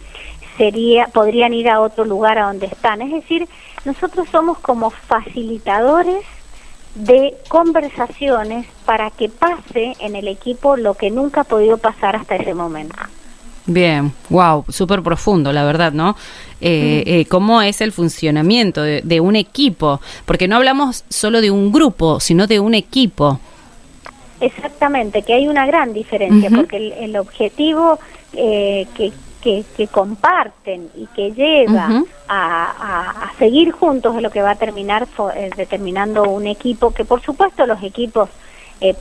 sería 0.57 1.07
podrían 1.13 1.53
ir 1.53 1.69
a 1.69 1.79
otro 1.79 2.05
lugar 2.05 2.39
a 2.39 2.47
donde 2.47 2.65
están. 2.65 3.03
Es 3.03 3.11
decir, 3.11 3.47
nosotros 3.85 4.27
somos 4.29 4.57
como 4.57 4.89
facilitadores 4.89 6.25
de 6.95 7.35
conversaciones 7.47 8.67
para 8.85 9.09
que 9.11 9.29
pase 9.29 9.95
en 9.99 10.15
el 10.15 10.27
equipo 10.27 10.75
lo 10.75 10.95
que 10.95 11.11
nunca 11.11 11.41
ha 11.41 11.43
podido 11.43 11.77
pasar 11.77 12.15
hasta 12.15 12.35
ese 12.35 12.53
momento. 12.53 12.95
Bien, 13.65 14.11
wow, 14.29 14.65
súper 14.67 15.03
profundo, 15.03 15.53
la 15.53 15.63
verdad, 15.63 15.91
¿no? 15.91 16.15
Eh, 16.59 17.03
eh, 17.05 17.25
¿Cómo 17.25 17.61
es 17.61 17.81
el 17.81 17.91
funcionamiento 17.91 18.81
de, 18.81 19.19
un 19.19 19.35
equipo? 19.35 20.01
Porque 20.25 20.47
no 20.47 20.55
hablamos 20.55 21.05
solo 21.07 21.39
de 21.39 21.51
un 21.51 21.71
grupo, 21.71 22.19
sino 22.19 22.47
de 22.47 22.59
un 22.59 22.73
equipo. 22.73 23.39
Exactamente, 24.41 25.21
que 25.21 25.35
hay 25.35 25.47
una 25.47 25.67
gran 25.67 25.93
diferencia, 25.93 26.49
porque 26.49 26.95
el, 26.99 27.15
objetivo 27.15 27.99
eh, 28.33 28.87
que, 28.95 29.11
que, 29.41 29.65
comparten 29.91 30.89
y 30.95 31.07
que 31.07 31.31
lleva 31.31 32.03
a, 32.27 33.23
a, 33.23 33.33
seguir 33.37 33.71
juntos 33.71 34.15
es 34.15 34.21
lo 34.21 34.29
que 34.29 34.41
va 34.41 34.51
a 34.51 34.55
terminar 34.55 35.07
determinando 35.55 36.23
un 36.23 36.47
equipo, 36.47 36.91
que 36.93 37.05
por 37.05 37.21
supuesto 37.21 37.65
los 37.65 37.81
equipos 37.83 38.29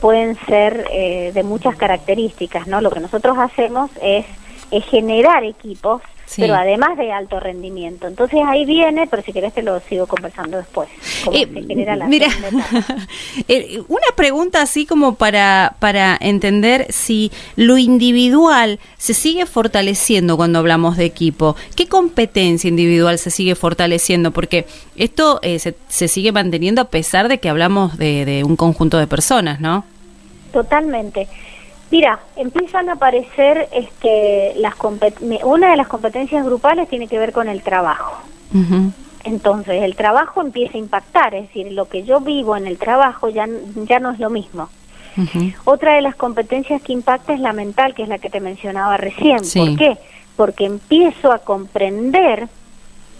pueden 0.01 0.37
ser 0.45 0.87
de 1.33 1.43
muchas 1.43 1.75
características, 1.75 2.67
¿no? 2.67 2.81
Lo 2.81 2.91
que 2.91 2.99
nosotros 2.99 3.37
hacemos 3.37 3.91
es 4.01 4.25
es 4.71 4.85
generar 4.85 5.43
equipos, 5.43 6.01
pero 6.37 6.55
además 6.55 6.97
de 6.97 7.11
alto 7.11 7.39
rendimiento. 7.39 8.07
Entonces 8.07 8.39
ahí 8.45 8.65
viene, 8.65 9.07
pero 9.07 9.23
si 9.23 9.33
querés 9.33 9.53
te 9.53 9.63
lo 9.63 9.79
sigo 9.81 10.07
conversando 10.07 10.57
después. 10.57 10.89
Eh, 11.33 11.45
mira, 11.47 11.97
eh, 13.47 13.81
una 13.87 14.07
pregunta 14.15 14.61
así 14.61 14.85
como 14.85 15.15
para, 15.15 15.75
para 15.79 16.17
entender 16.19 16.87
si 16.89 17.31
lo 17.55 17.77
individual 17.77 18.79
se 18.97 19.13
sigue 19.13 19.45
fortaleciendo 19.45 20.37
cuando 20.37 20.59
hablamos 20.59 20.97
de 20.97 21.05
equipo. 21.05 21.55
¿Qué 21.75 21.87
competencia 21.87 22.67
individual 22.67 23.17
se 23.17 23.31
sigue 23.31 23.55
fortaleciendo? 23.55 24.31
Porque 24.31 24.65
esto 24.95 25.39
eh, 25.41 25.59
se, 25.59 25.75
se, 25.87 26.07
sigue 26.07 26.31
manteniendo 26.31 26.81
a 26.81 26.85
pesar 26.85 27.27
de 27.27 27.39
que 27.39 27.49
hablamos 27.49 27.97
de, 27.97 28.25
de 28.25 28.43
un 28.43 28.55
conjunto 28.55 28.97
de 28.97 29.07
personas, 29.07 29.59
¿no? 29.59 29.85
Totalmente. 30.51 31.27
Mira, 31.91 32.19
empiezan 32.35 32.89
a 32.89 32.93
aparecer 32.93 33.67
este, 33.71 34.53
las 34.57 34.75
una 35.43 35.71
de 35.71 35.77
las 35.77 35.87
competencias 35.87 36.45
grupales 36.45 36.87
tiene 36.87 37.07
que 37.07 37.17
ver 37.17 37.31
con 37.31 37.49
el 37.49 37.63
trabajo. 37.63 38.21
Entonces, 39.23 39.83
el 39.83 39.95
trabajo 39.95 40.41
empieza 40.41 40.75
a 40.75 40.79
impactar, 40.79 41.33
es 41.35 41.47
decir, 41.47 41.71
lo 41.71 41.89
que 41.89 42.03
yo 42.03 42.19
vivo 42.19 42.55
en 42.55 42.67
el 42.67 42.77
trabajo 42.77 43.29
ya, 43.29 43.47
ya 43.75 43.99
no 43.99 44.11
es 44.11 44.19
lo 44.19 44.29
mismo. 44.29 44.69
Otra 45.65 45.95
de 45.95 46.01
las 46.01 46.15
competencias 46.15 46.81
que 46.81 46.93
impacta 46.93 47.33
es 47.33 47.39
la 47.41 47.51
mental, 47.51 47.93
que 47.93 48.03
es 48.03 48.09
la 48.09 48.19
que 48.19 48.29
te 48.29 48.39
mencionaba 48.39 48.95
recién. 48.95 49.39
¿Por 49.53 49.77
qué? 49.77 49.97
Porque 50.37 50.65
empiezo 50.65 51.33
a 51.33 51.39
comprender 51.39 52.47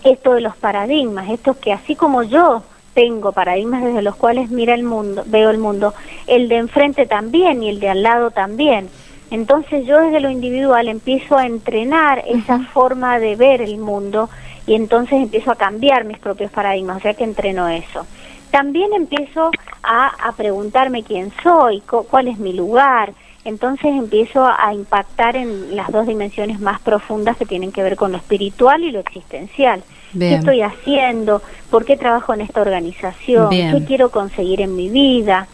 esto 0.03 0.33
de 0.33 0.41
los 0.41 0.55
paradigmas, 0.55 1.29
estos 1.29 1.57
que 1.57 1.73
así 1.73 1.95
como 1.95 2.23
yo 2.23 2.63
tengo 2.93 3.31
paradigmas 3.31 3.83
desde 3.83 4.01
los 4.01 4.15
cuales 4.15 4.49
mira 4.49 4.73
el 4.73 4.83
mundo, 4.83 5.23
veo 5.27 5.49
el 5.49 5.57
mundo, 5.57 5.93
el 6.27 6.49
de 6.49 6.57
enfrente 6.57 7.05
también 7.05 7.63
y 7.63 7.69
el 7.69 7.79
de 7.79 7.89
al 7.89 8.03
lado 8.03 8.31
también. 8.31 8.89
Entonces 9.31 9.85
yo 9.85 9.99
desde 9.99 10.19
lo 10.19 10.29
individual 10.29 10.87
empiezo 10.87 11.37
a 11.37 11.45
entrenar 11.45 12.23
esa 12.27 12.59
forma 12.59 13.19
de 13.19 13.35
ver 13.35 13.61
el 13.61 13.77
mundo 13.77 14.29
y 14.65 14.75
entonces 14.75 15.21
empiezo 15.21 15.51
a 15.51 15.55
cambiar 15.55 16.05
mis 16.05 16.17
propios 16.17 16.51
paradigmas, 16.51 16.97
o 16.97 16.99
sea 16.99 17.13
que 17.13 17.23
entreno 17.23 17.67
eso. 17.67 18.05
También 18.51 18.93
empiezo 18.93 19.51
a, 19.83 20.07
a 20.27 20.31
preguntarme 20.31 21.03
quién 21.03 21.31
soy, 21.43 21.81
cuál 21.81 22.27
es 22.27 22.39
mi 22.39 22.53
lugar, 22.53 23.13
entonces 23.45 23.87
empiezo 23.87 24.45
a 24.45 24.73
impactar 24.73 25.35
en 25.35 25.75
las 25.75 25.91
dos 25.91 26.05
dimensiones 26.07 26.59
más 26.59 26.79
profundas 26.81 27.37
que 27.37 27.45
tienen 27.45 27.71
que 27.71 27.83
ver 27.83 27.95
con 27.95 28.11
lo 28.11 28.17
espiritual 28.17 28.83
y 28.83 28.91
lo 28.91 28.99
existencial. 28.99 29.81
¿Qué 30.17 30.35
estoy 30.35 30.61
haciendo? 30.61 31.41
¿Por 31.69 31.85
qué 31.85 31.95
trabajo 31.95 32.33
en 32.33 32.41
esta 32.41 32.61
organización? 32.61 33.49
¿Qué 33.49 33.83
quiero 33.87 34.09
conseguir 34.11 34.61
en 34.61 34.75
mi 34.75 34.89
vida? 34.89 35.47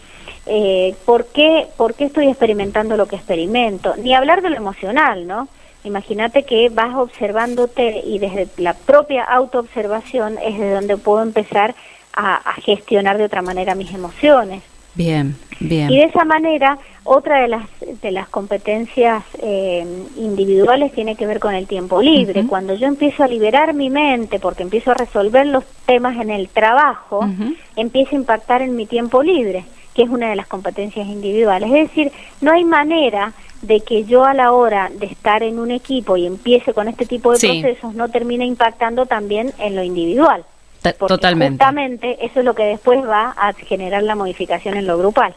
Eh, 0.46 0.94
¿por, 1.04 1.26
qué, 1.26 1.66
¿Por 1.76 1.94
qué 1.94 2.04
estoy 2.04 2.28
experimentando 2.28 2.96
lo 2.96 3.06
que 3.06 3.16
experimento? 3.16 3.94
Ni 3.96 4.14
hablar 4.14 4.42
de 4.42 4.50
lo 4.50 4.56
emocional, 4.56 5.26
¿no? 5.26 5.48
Imagínate 5.84 6.42
que 6.44 6.68
vas 6.68 6.94
observándote 6.96 8.02
y 8.04 8.18
desde 8.18 8.48
la 8.56 8.74
propia 8.74 9.22
autoobservación 9.24 10.38
es 10.38 10.58
de 10.58 10.70
donde 10.70 10.96
puedo 10.96 11.22
empezar 11.22 11.74
a 12.18 12.54
gestionar 12.62 13.18
de 13.18 13.24
otra 13.24 13.42
manera 13.42 13.74
mis 13.74 13.92
emociones. 13.92 14.62
Bien, 14.96 15.36
bien. 15.60 15.90
Y 15.90 15.98
de 15.98 16.04
esa 16.04 16.24
manera, 16.24 16.78
otra 17.04 17.42
de 17.42 17.48
las, 17.48 17.68
de 18.02 18.10
las 18.10 18.28
competencias 18.28 19.22
eh, 19.42 19.86
individuales 20.16 20.92
tiene 20.92 21.16
que 21.16 21.26
ver 21.26 21.38
con 21.38 21.54
el 21.54 21.66
tiempo 21.66 22.00
libre. 22.00 22.46
Cuando 22.48 22.74
yo 22.74 22.86
empiezo 22.86 23.22
a 23.22 23.28
liberar 23.28 23.74
mi 23.74 23.90
mente, 23.90 24.40
porque 24.40 24.62
empiezo 24.62 24.92
a 24.92 24.94
resolver 24.94 25.46
los 25.46 25.64
temas 25.84 26.16
en 26.16 26.30
el 26.30 26.48
trabajo, 26.48 27.28
empieza 27.76 28.12
a 28.12 28.14
impactar 28.16 28.62
en 28.62 28.74
mi 28.74 28.86
tiempo 28.86 29.22
libre. 29.22 29.64
que 29.94 30.02
es 30.02 30.10
una 30.10 30.28
de 30.28 30.36
las 30.36 30.46
competencias 30.46 31.06
individuales. 31.06 31.70
Es 31.72 31.88
decir, 31.88 32.12
no 32.42 32.52
hay 32.52 32.64
manera 32.64 33.32
de 33.62 33.80
que 33.80 34.04
yo 34.04 34.24
a 34.24 34.34
la 34.34 34.52
hora 34.52 34.90
de 34.94 35.06
estar 35.06 35.42
en 35.42 35.58
un 35.58 35.70
equipo 35.70 36.18
y 36.18 36.26
empiece 36.26 36.74
con 36.74 36.86
este 36.86 37.06
tipo 37.06 37.32
de 37.32 37.38
procesos 37.38 37.94
no 37.94 38.10
termine 38.10 38.44
impactando 38.44 39.06
también 39.06 39.52
en 39.58 39.74
lo 39.74 39.82
individual. 39.82 40.44
Totalmente. 40.92 41.64
Justamente 41.64 42.24
eso 42.24 42.40
es 42.40 42.44
lo 42.44 42.54
que 42.54 42.64
después 42.64 43.04
va 43.04 43.34
a 43.36 43.52
generar 43.52 44.02
la 44.02 44.14
modificación 44.14 44.76
en 44.76 44.86
lo 44.86 44.98
grupal. 44.98 45.34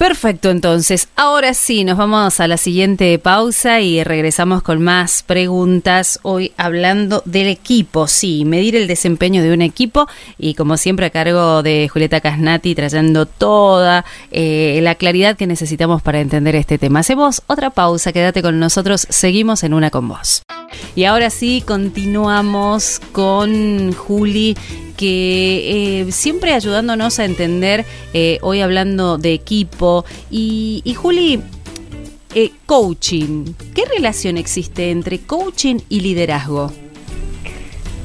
Perfecto, 0.00 0.48
entonces, 0.48 1.08
ahora 1.14 1.52
sí, 1.52 1.84
nos 1.84 1.98
vamos 1.98 2.40
a 2.40 2.48
la 2.48 2.56
siguiente 2.56 3.18
pausa 3.18 3.80
y 3.80 4.02
regresamos 4.02 4.62
con 4.62 4.80
más 4.80 5.22
preguntas. 5.22 6.18
Hoy 6.22 6.52
hablando 6.56 7.22
del 7.26 7.48
equipo, 7.48 8.06
sí, 8.06 8.46
medir 8.46 8.76
el 8.76 8.86
desempeño 8.86 9.42
de 9.42 9.52
un 9.52 9.60
equipo 9.60 10.08
y 10.38 10.54
como 10.54 10.78
siempre 10.78 11.04
a 11.04 11.10
cargo 11.10 11.62
de 11.62 11.86
Julieta 11.92 12.22
Casnati 12.22 12.74
trayendo 12.74 13.26
toda 13.26 14.06
eh, 14.30 14.80
la 14.82 14.94
claridad 14.94 15.36
que 15.36 15.46
necesitamos 15.46 16.00
para 16.00 16.20
entender 16.20 16.56
este 16.56 16.78
tema. 16.78 17.00
Hacemos 17.00 17.42
otra 17.46 17.68
pausa, 17.68 18.10
quédate 18.12 18.40
con 18.40 18.58
nosotros, 18.58 19.06
seguimos 19.10 19.64
en 19.64 19.74
una 19.74 19.90
con 19.90 20.08
vos. 20.08 20.42
Y 20.94 21.04
ahora 21.04 21.30
sí, 21.30 21.62
continuamos 21.66 23.00
con 23.12 23.92
Juli 23.92 24.56
que 24.96 26.02
eh, 26.02 26.12
siempre 26.12 26.52
ayudándonos 26.52 27.18
a 27.18 27.24
entender, 27.24 27.86
eh, 28.12 28.38
hoy 28.42 28.60
hablando 28.60 29.16
de 29.16 29.32
equipo, 29.32 30.04
y, 30.30 30.94
Juli, 30.94 31.40
eh, 32.34 32.50
coaching, 32.66 33.46
¿qué 33.74 33.86
relación 33.86 34.36
existe 34.36 34.90
entre 34.90 35.20
coaching 35.20 35.76
y 35.88 36.00
liderazgo? 36.00 36.70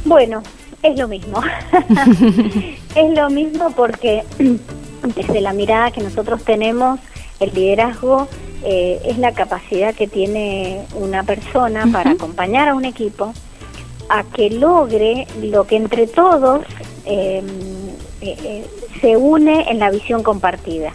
Bueno, 0.06 0.42
es 0.84 0.98
lo 0.98 1.10
mismo. 1.10 1.42
es 2.96 3.18
lo 3.18 3.30
mismo 3.30 3.72
porque 3.72 4.24
desde 5.16 5.42
la 5.42 5.52
mirada 5.52 5.92
que 5.92 6.02
nosotros 6.02 6.44
tenemos, 6.46 7.02
el 7.42 7.54
liderazgo 7.54 8.30
es 8.64 9.18
la 9.18 9.32
capacidad 9.34 9.94
que 9.94 10.08
tiene 10.08 10.86
una 10.96 11.24
persona 11.24 11.88
para 11.92 12.12
acompañar 12.12 12.70
a 12.70 12.76
un 12.76 12.86
equipo 12.86 13.34
a 14.10 14.24
que 14.24 14.50
logre 14.50 15.28
lo 15.42 15.66
que 15.66 15.78
entre 15.78 16.08
todos 16.08 16.66
em, 17.06 17.46
eh, 18.22 18.38
eh, 18.44 18.68
se 19.02 19.18
une 19.18 19.70
en 19.70 19.80
la 19.80 19.92
visión 19.92 20.24
compartida. 20.24 20.94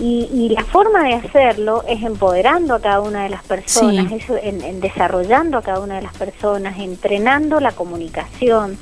Y, 0.00 0.48
la 0.48 0.64
forma 0.64 1.04
de 1.04 1.14
hacerlo 1.14 1.84
es 1.86 2.02
empoderando 2.02 2.74
a 2.74 2.80
cada 2.80 3.00
una 3.00 3.22
de 3.22 3.28
las 3.28 3.44
personas, 3.44 4.10
en, 4.42 4.80
desarrollando 4.80 5.58
a 5.58 5.62
cada 5.62 5.78
una 5.78 5.96
de 5.96 6.02
las 6.02 6.14
personas, 6.14 6.76
entrenando 6.80 7.60
la 7.60 7.70
comunicación, 7.70 8.78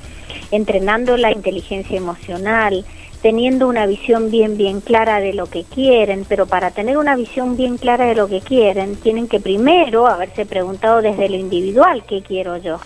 entrenando 0.51 1.19
la 1.19 1.31
inteligencia 1.31 1.99
emocional, 1.99 2.87
teniendo 3.23 3.69
una 3.69 3.87
visión 3.87 4.31
bien, 4.31 4.57
bien 4.57 4.81
clara 4.81 5.21
de 5.21 5.33
lo 5.33 5.47
que 5.47 5.65
quieren, 5.65 6.25
pero 6.29 6.47
para 6.47 6.71
tener 6.71 6.99
una 6.99 7.17
visión 7.17 7.57
bien 7.57 7.77
clara 7.77 8.07
de 8.07 8.15
lo 8.15 8.29
que 8.29 8.41
quieren, 8.41 8.97
tienen 8.97 9.29
que 9.29 9.41
primero 9.41 10.07
haberse 10.07 10.47
preguntado 10.47 11.03
desde 11.03 11.29
lo 11.29 11.37
individual, 11.37 12.05
¿qué 12.07 12.23
quiero 12.23 12.57
yo? 12.57 12.81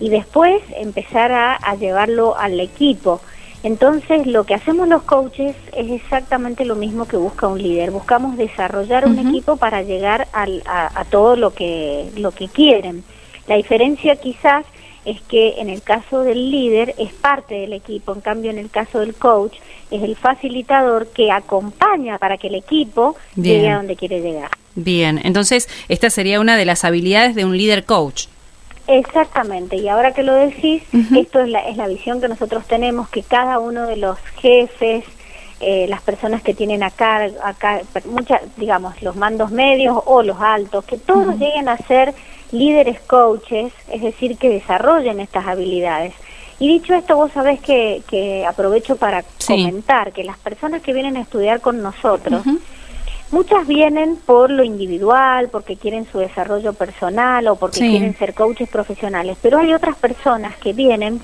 y 0.00 0.10
después 0.10 0.62
empezar 0.76 1.32
a, 1.32 1.74
llevarlo 1.76 2.36
al 2.36 2.58
equipo. 2.60 3.20
Entonces, 3.62 4.26
lo 4.26 4.44
que 4.44 4.54
hacemos 4.54 4.88
los 4.88 5.02
coaches 5.02 5.56
es 5.76 5.90
exactamente 5.90 6.64
lo 6.64 6.76
mismo 6.76 7.08
que 7.08 7.16
busca 7.16 7.48
un 7.48 7.60
líder. 7.60 7.90
Buscamos 7.90 8.36
desarrollar 8.36 9.06
un 9.06 9.18
equipo 9.18 9.56
para 9.56 9.82
llegar 9.82 10.28
a, 10.32 11.04
todo 11.10 11.34
lo 11.34 11.52
que, 11.52 12.10
lo 12.16 12.30
que 12.30 12.48
quieren. 12.48 13.02
La 13.48 13.56
diferencia 13.56 14.16
quizás 14.16 14.64
es 15.04 15.20
que 15.22 15.60
en 15.60 15.68
el 15.68 15.82
caso 15.82 16.22
del 16.22 16.50
líder 16.50 16.94
es 16.98 17.12
parte 17.12 17.54
del 17.54 17.72
equipo, 17.72 18.12
en 18.12 18.20
cambio 18.20 18.50
en 18.50 18.58
el 18.58 18.70
caso 18.70 19.00
del 19.00 19.14
coach 19.14 19.56
es 19.90 20.02
el 20.02 20.16
facilitador 20.16 21.08
que 21.08 21.30
acompaña 21.30 22.18
para 22.18 22.36
que 22.36 22.48
el 22.48 22.54
equipo 22.54 23.16
llegue 23.36 23.68
a 23.68 23.76
donde 23.76 23.96
quiere 23.96 24.20
llegar. 24.20 24.50
Bien, 24.74 25.20
entonces 25.24 25.68
esta 25.88 26.10
sería 26.10 26.40
una 26.40 26.56
de 26.56 26.64
las 26.64 26.84
habilidades 26.84 27.34
de 27.34 27.44
un 27.44 27.56
líder 27.56 27.84
coach. 27.84 28.26
Exactamente, 28.86 29.76
y 29.76 29.88
ahora 29.88 30.14
que 30.14 30.22
lo 30.22 30.34
decís, 30.34 30.82
esto 31.14 31.40
es 31.40 31.48
la, 31.48 31.60
es 31.68 31.76
la 31.76 31.88
visión 31.88 32.22
que 32.22 32.28
nosotros 32.28 32.66
tenemos, 32.66 33.08
que 33.10 33.22
cada 33.22 33.58
uno 33.58 33.86
de 33.86 33.96
los 33.96 34.18
jefes, 34.40 35.04
eh, 35.60 35.86
las 35.88 36.00
personas 36.00 36.42
que 36.42 36.54
tienen 36.54 36.82
acá, 36.82 37.28
acá 37.44 37.82
muchas, 38.06 38.40
digamos, 38.56 39.02
los 39.02 39.16
mandos 39.16 39.50
medios 39.50 39.98
o 40.06 40.22
los 40.22 40.40
altos, 40.40 40.84
que 40.84 40.96
todos 40.96 41.36
lleguen 41.38 41.68
a 41.68 41.76
ser 41.76 42.14
líderes 42.52 43.00
coaches, 43.00 43.72
es 43.92 44.02
decir, 44.02 44.38
que 44.38 44.48
desarrollen 44.48 45.20
estas 45.20 45.46
habilidades. 45.46 46.14
Y 46.58 46.68
dicho 46.68 46.94
esto, 46.94 47.16
vos 47.16 47.30
sabés 47.32 47.60
que, 47.60 48.02
que 48.08 48.44
aprovecho 48.44 48.96
para 48.96 49.22
comentar 49.46 50.12
que 50.12 50.24
las 50.24 50.38
personas 50.38 50.82
que 50.82 50.92
vienen 50.92 51.16
a 51.16 51.20
estudiar 51.20 51.60
con 51.60 51.82
nosotros, 51.82 52.42
Muchas 53.30 53.66
vienen 53.66 54.16
por 54.16 54.50
lo 54.50 54.64
individual, 54.64 55.50
porque 55.50 55.76
quieren 55.76 56.06
su 56.10 56.18
desarrollo 56.18 56.72
personal 56.72 57.46
o 57.48 57.56
porque 57.56 57.80
quieren 57.80 58.16
ser 58.16 58.32
coaches 58.32 58.70
profesionales, 58.70 59.36
pero 59.42 59.58
hay 59.58 59.74
otras 59.74 59.96
personas 59.96 60.56
que 60.56 60.72
vienen 60.72 61.20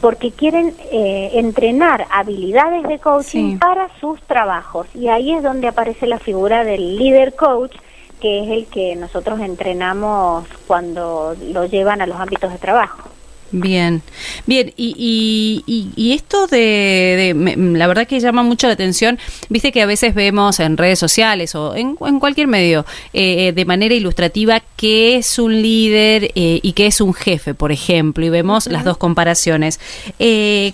porque 0.00 0.32
quieren 0.32 0.74
eh, 0.90 1.32
entrenar 1.34 2.06
habilidades 2.10 2.84
de 2.84 2.98
coaching 2.98 3.58
para 3.58 3.90
sus 4.00 4.20
trabajos. 4.22 4.86
Y 4.94 5.08
ahí 5.08 5.32
es 5.32 5.42
donde 5.42 5.68
aparece 5.68 6.06
la 6.06 6.18
figura 6.18 6.64
del 6.64 6.96
líder 6.96 7.36
coach 7.36 7.76
que 8.22 8.44
es 8.44 8.48
el 8.50 8.66
que 8.66 8.94
nosotros 8.94 9.40
entrenamos 9.40 10.46
cuando 10.68 11.34
lo 11.52 11.66
llevan 11.66 12.00
a 12.00 12.06
los 12.06 12.20
ámbitos 12.20 12.52
de 12.52 12.58
trabajo. 12.58 13.10
Bien, 13.50 14.00
bien, 14.46 14.72
y, 14.76 15.62
y, 15.66 15.90
y 15.94 16.12
esto 16.12 16.46
de, 16.46 17.34
la 17.74 17.86
verdad 17.86 18.06
que 18.06 18.18
llama 18.20 18.42
mucho 18.42 18.68
la 18.68 18.74
atención, 18.74 19.18
viste 19.50 19.72
que 19.72 19.82
a 19.82 19.86
veces 19.86 20.14
vemos 20.14 20.58
en 20.60 20.78
redes 20.78 21.00
sociales 21.00 21.54
o 21.54 21.74
en, 21.74 21.98
en 22.00 22.20
cualquier 22.20 22.46
medio 22.46 22.86
eh, 23.12 23.48
eh, 23.48 23.52
de 23.52 23.64
manera 23.66 23.94
ilustrativa 23.94 24.62
qué 24.76 25.16
es 25.16 25.38
un 25.38 25.60
líder 25.60 26.30
eh, 26.34 26.60
y 26.62 26.72
qué 26.72 26.86
es 26.86 27.02
un 27.02 27.12
jefe, 27.12 27.52
por 27.52 27.72
ejemplo, 27.72 28.24
y 28.24 28.30
vemos 28.30 28.68
las 28.68 28.84
dos 28.84 28.96
comparaciones. 28.96 29.80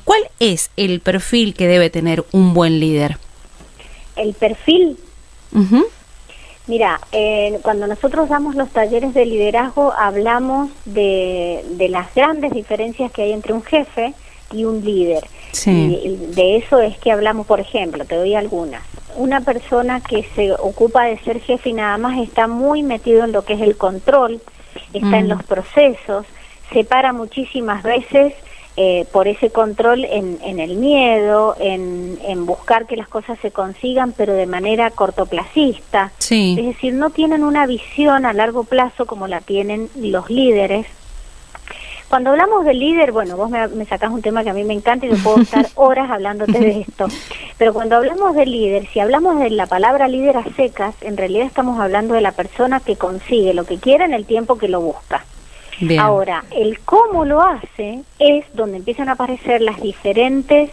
¿Cuál 0.04 0.20
es 0.38 0.70
el 0.76 1.00
perfil 1.00 1.54
que 1.54 1.66
debe 1.66 1.90
tener 1.90 2.24
un 2.30 2.52
buen 2.54 2.78
líder? 2.78 3.16
El 4.14 4.34
perfil. 4.34 4.98
Mira, 6.68 7.00
eh, 7.12 7.59
cuando 7.62 7.87
nosotros 7.87 8.28
damos 8.28 8.54
los 8.54 8.68
talleres 8.68 9.14
de 9.14 9.24
liderazgo 9.24 9.92
hablamos 9.94 10.70
de, 10.85 11.64
las 11.90 12.14
grandes 12.14 12.52
diferencias 12.52 13.11
que 13.11 13.22
hay 13.22 13.33
entre 13.33 13.54
un 13.54 13.62
jefe 13.62 14.12
y 14.52 14.64
un 14.64 14.85
líder. 14.85 15.24
Y 15.64 16.16
de 16.35 16.57
eso 16.57 16.78
es 16.81 16.98
que 16.98 17.11
hablamos, 17.11 17.46
por 17.46 17.59
ejemplo, 17.59 18.04
te 18.04 18.16
doy 18.16 18.35
algunas. 18.35 18.83
Una 19.16 19.40
persona 19.40 20.00
que 20.00 20.24
se 20.35 20.52
ocupa 20.52 21.04
de 21.04 21.18
ser 21.20 21.40
jefe 21.40 21.70
y 21.70 21.72
nada 21.72 21.96
más 21.96 22.18
está 22.18 22.46
muy 22.46 22.83
metido 22.83 23.24
en 23.24 23.33
lo 23.33 23.46
que 23.46 23.54
es 23.54 23.62
el 23.62 23.78
control, 23.78 24.40
está 24.92 25.18
en 25.18 25.26
mm. 25.26 25.31
los 25.31 25.42
procesos, 25.44 26.26
separa 26.70 27.14
muchísimas 27.14 27.83
veces 27.83 28.35
eh, 28.80 29.06
por 29.10 29.26
ese 29.26 29.50
control 29.50 30.04
en, 30.04 30.38
en 30.40 30.60
el 30.60 30.76
miedo, 30.76 31.56
en, 31.58 32.16
en, 32.22 32.46
buscar 32.46 32.86
que 32.86 32.94
las 32.94 33.08
cosas 33.08 33.36
se 33.42 33.50
consigan, 33.50 34.12
pero 34.12 34.34
de 34.34 34.46
manera 34.46 34.92
cortoplacista. 34.92 36.12
Es 36.20 36.64
decir, 36.64 36.94
no 36.94 37.10
tienen 37.10 37.42
una 37.42 37.66
visión 37.66 38.24
a 38.24 38.32
largo 38.32 38.62
plazo 38.62 39.04
como 39.04 39.26
la 39.26 39.40
tienen 39.40 39.90
los 39.96 40.30
líderes. 40.30 40.86
Cuando 42.08 42.30
hablamos 42.30 42.64
de 42.64 42.74
líder, 42.74 43.10
bueno, 43.10 43.36
vos 43.36 43.50
me, 43.50 43.66
me 43.66 43.84
sacás 43.84 44.12
un 44.12 44.22
tema 44.22 44.44
que 44.44 44.50
a 44.50 44.54
mí 44.54 44.62
me 44.62 44.74
encanta 44.74 45.06
y 45.06 45.10
yo 45.10 45.16
puedo 45.24 45.40
estar 45.40 45.66
horas 45.74 46.08
hablándote 46.08 46.60
de 46.60 46.80
esto, 46.82 47.08
pero 47.58 47.74
cuando 47.74 47.96
hablamos 47.96 48.36
de 48.36 48.46
líder, 48.46 48.86
si 48.92 49.00
hablamos 49.00 49.40
de 49.40 49.50
la 49.50 49.66
palabra 49.66 50.06
líder 50.06 50.36
a 50.36 50.44
secas, 50.54 50.94
en 51.00 51.16
realidad 51.16 51.46
estamos 51.46 51.80
hablando 51.80 52.14
de 52.14 52.20
la 52.20 52.30
persona 52.30 52.78
que 52.78 52.94
consigue 52.94 53.54
lo 53.54 53.64
que 53.64 53.78
quiere 53.78 54.04
en 54.04 54.14
el 54.14 54.24
tiempo 54.24 54.56
que 54.56 54.68
lo 54.68 54.80
busca. 54.80 55.24
Ahora, 55.98 56.44
el 56.50 56.80
cómo 56.80 57.24
lo 57.24 57.40
hace 57.42 58.02
es 58.18 58.44
donde 58.54 58.78
empiezan 58.78 59.08
a 59.08 59.12
aparecer 59.12 59.60
las 59.60 59.80
diferentes 59.80 60.70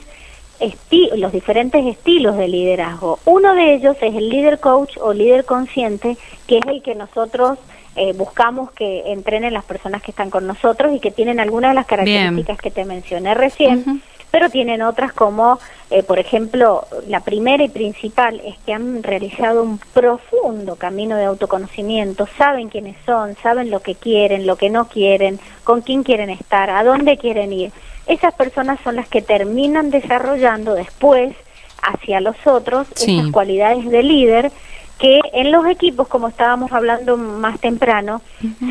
los 1.18 1.34
diferentes 1.34 1.86
estilos 1.86 2.38
de 2.38 2.48
liderazgo. 2.48 3.20
Uno 3.26 3.54
de 3.54 3.74
ellos 3.74 3.98
es 4.02 4.16
el 4.16 4.30
líder 4.30 4.60
coach 4.60 4.98
o 5.02 5.14
líder 5.14 5.44
consciente, 5.44 6.18
que 6.48 6.60
es 6.60 6.66
el 6.68 6.82
que 6.82 6.96
nosotros 6.96 7.60
eh, 7.98 8.14
buscamos 8.14 8.72
que 8.72 9.12
entrenen 9.12 9.54
las 9.54 9.66
personas 9.66 10.02
que 10.02 10.12
están 10.12 10.30
con 10.30 10.48
nosotros 10.48 10.94
y 10.94 11.00
que 11.00 11.12
tienen 11.12 11.40
algunas 11.40 11.72
de 11.72 11.76
las 11.76 11.86
características 11.86 12.58
que 12.58 12.72
te 12.72 12.86
mencioné 12.86 13.34
recién 13.34 14.02
pero 14.36 14.50
tienen 14.50 14.82
otras 14.82 15.14
como, 15.14 15.60
eh, 15.90 16.04
por 16.04 16.20
ejemplo, 16.20 16.86
la 17.08 17.22
primera 17.22 17.64
y 17.64 17.70
principal 17.70 18.42
es 18.44 18.58
que 18.66 18.74
han 18.74 19.02
realizado 19.02 19.64
un 19.64 19.78
profundo 19.94 20.76
camino 20.76 21.16
de 21.16 21.24
autoconocimiento, 21.24 22.28
saben 22.38 22.68
quiénes 22.68 22.98
son, 23.06 23.38
saben 23.42 23.72
lo 23.72 23.80
que 23.80 23.96
quieren, 23.96 24.46
lo 24.46 24.58
que 24.58 24.70
no 24.70 24.90
quieren, 24.90 25.40
con 25.64 25.80
quién 25.80 26.04
quieren 26.04 26.30
estar, 26.30 26.70
a 26.70 26.84
dónde 26.84 27.18
quieren 27.18 27.54
ir. 27.54 27.72
Esas 28.08 28.34
personas 28.34 28.78
son 28.84 28.98
las 28.98 29.08
que 29.08 29.22
terminan 29.22 29.90
desarrollando 29.90 30.74
después 30.74 31.34
hacia 31.82 32.20
los 32.20 32.36
otros 32.46 32.88
esas 32.98 33.32
cualidades 33.32 33.90
de 33.90 34.04
líder 34.04 34.52
que 35.00 35.22
en 35.32 35.54
los 35.54 35.66
equipos, 35.66 36.10
como 36.10 36.28
estábamos 36.28 36.74
hablando 36.74 37.16
más 37.16 37.60
temprano, 37.62 38.22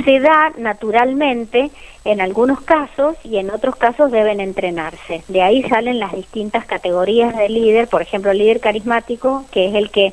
se 0.05 0.21
da 0.21 0.53
naturalmente 0.59 1.71
en 2.05 2.21
algunos 2.21 2.61
casos 2.61 3.17
y 3.25 3.39
en 3.39 3.51
otros 3.51 3.77
casos 3.77 4.13
deben 4.13 4.41
entrenarse. 4.41 5.25
De 5.29 5.43
ahí 5.43 5.63
salen 5.63 5.99
las 5.99 6.13
distintas 6.13 6.67
categorías 6.67 7.37
de 7.37 7.49
líder, 7.49 7.89
por 7.89 8.03
ejemplo, 8.03 8.31
el 8.31 8.39
líder 8.39 8.61
carismático, 8.61 9.45
que 9.51 9.69
es 9.69 9.75
el 9.75 9.91
que 9.91 10.13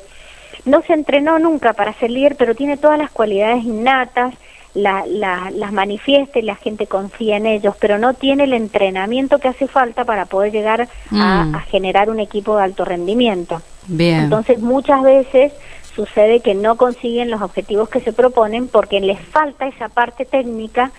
no 0.64 0.82
se 0.82 0.94
entrenó 0.94 1.38
nunca 1.38 1.74
para 1.74 1.92
ser 1.94 2.10
líder, 2.10 2.36
pero 2.36 2.54
tiene 2.54 2.76
todas 2.76 2.98
las 2.98 3.10
cualidades 3.10 3.64
innatas, 3.64 4.34
la, 4.74 5.04
las 5.06 5.72
manifiesta 5.72 6.38
y 6.38 6.42
la 6.42 6.54
gente 6.56 6.86
confía 6.86 7.36
en 7.36 7.44
ellos, 7.44 7.74
pero 7.78 7.98
no 7.98 8.14
tiene 8.14 8.44
el 8.44 8.54
entrenamiento 8.54 9.38
que 9.38 9.48
hace 9.48 9.66
falta 9.66 10.04
para 10.04 10.24
poder 10.24 10.50
llegar 10.50 10.88
a, 11.10 11.44
mm. 11.44 11.54
a 11.54 11.60
generar 11.60 12.08
un 12.08 12.20
equipo 12.20 12.56
de 12.56 12.62
alto 12.62 12.86
rendimiento. 12.86 13.60
Bien. 13.86 14.20
Entonces, 14.20 14.60
muchas 14.60 15.02
veces 15.02 15.52
sucede 15.94 16.40
que 16.40 16.54
no 16.54 16.76
consiguen 16.76 17.30
los 17.30 17.42
objetivos 17.42 17.90
que 17.90 18.00
se 18.00 18.14
proponen 18.14 18.66
porque 18.66 19.00
les 19.00 19.20
falta 19.20 19.66
esa 19.66 19.90
parte 19.90 20.24
técnica 20.24 20.90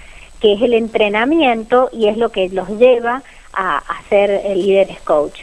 que 0.43 0.51
es 0.51 0.61
el 0.61 0.73
entrenamiento 0.73 1.89
y 1.93 2.09
es 2.09 2.17
lo 2.17 2.27
que 2.27 2.49
los 2.49 2.67
lleva 2.77 3.23
a, 3.53 3.77
a 3.77 4.03
ser 4.09 4.41
líderes 4.57 4.99
coach. 4.99 5.39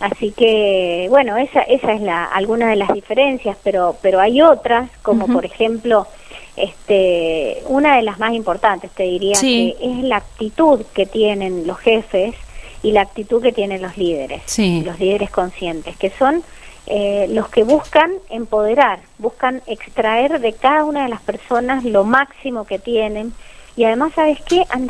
Así 0.00 0.32
que, 0.32 1.06
bueno, 1.08 1.36
esa, 1.36 1.60
esa 1.60 1.92
es 1.92 2.00
la, 2.00 2.24
alguna 2.24 2.68
de 2.70 2.74
las 2.74 2.92
diferencias, 2.92 3.56
pero, 3.62 3.94
pero 4.02 4.18
hay 4.18 4.42
otras, 4.42 4.90
como 5.02 5.28
por 5.28 5.44
ejemplo, 5.44 6.08
este, 6.56 7.62
una 7.68 7.94
de 7.94 8.02
las 8.02 8.18
más 8.18 8.32
importantes, 8.32 8.90
te 8.90 9.04
diría, 9.04 9.34
que 9.40 9.76
es 9.80 10.02
la 10.02 10.16
actitud 10.16 10.80
que 10.94 11.06
tienen 11.06 11.68
los 11.68 11.78
jefes 11.78 12.34
y 12.82 12.90
la 12.90 13.02
actitud 13.02 13.40
que 13.40 13.52
tienen 13.52 13.82
los 13.82 13.96
líderes, 13.96 14.42
los 14.84 14.98
líderes 14.98 15.30
conscientes, 15.30 15.96
que 15.96 16.10
son 16.10 16.42
eh, 16.88 17.28
los 17.30 17.48
que 17.50 17.62
buscan 17.62 18.10
empoderar, 18.30 18.98
buscan 19.18 19.62
extraer 19.68 20.40
de 20.40 20.54
cada 20.54 20.82
una 20.82 21.04
de 21.04 21.08
las 21.08 21.20
personas 21.20 21.84
lo 21.84 22.02
máximo 22.02 22.64
que 22.64 22.80
tienen 22.80 23.32
y 23.76 23.84
además, 23.84 24.12
¿sabes 24.14 24.38
qué? 24.42 24.64
Han 24.70 24.86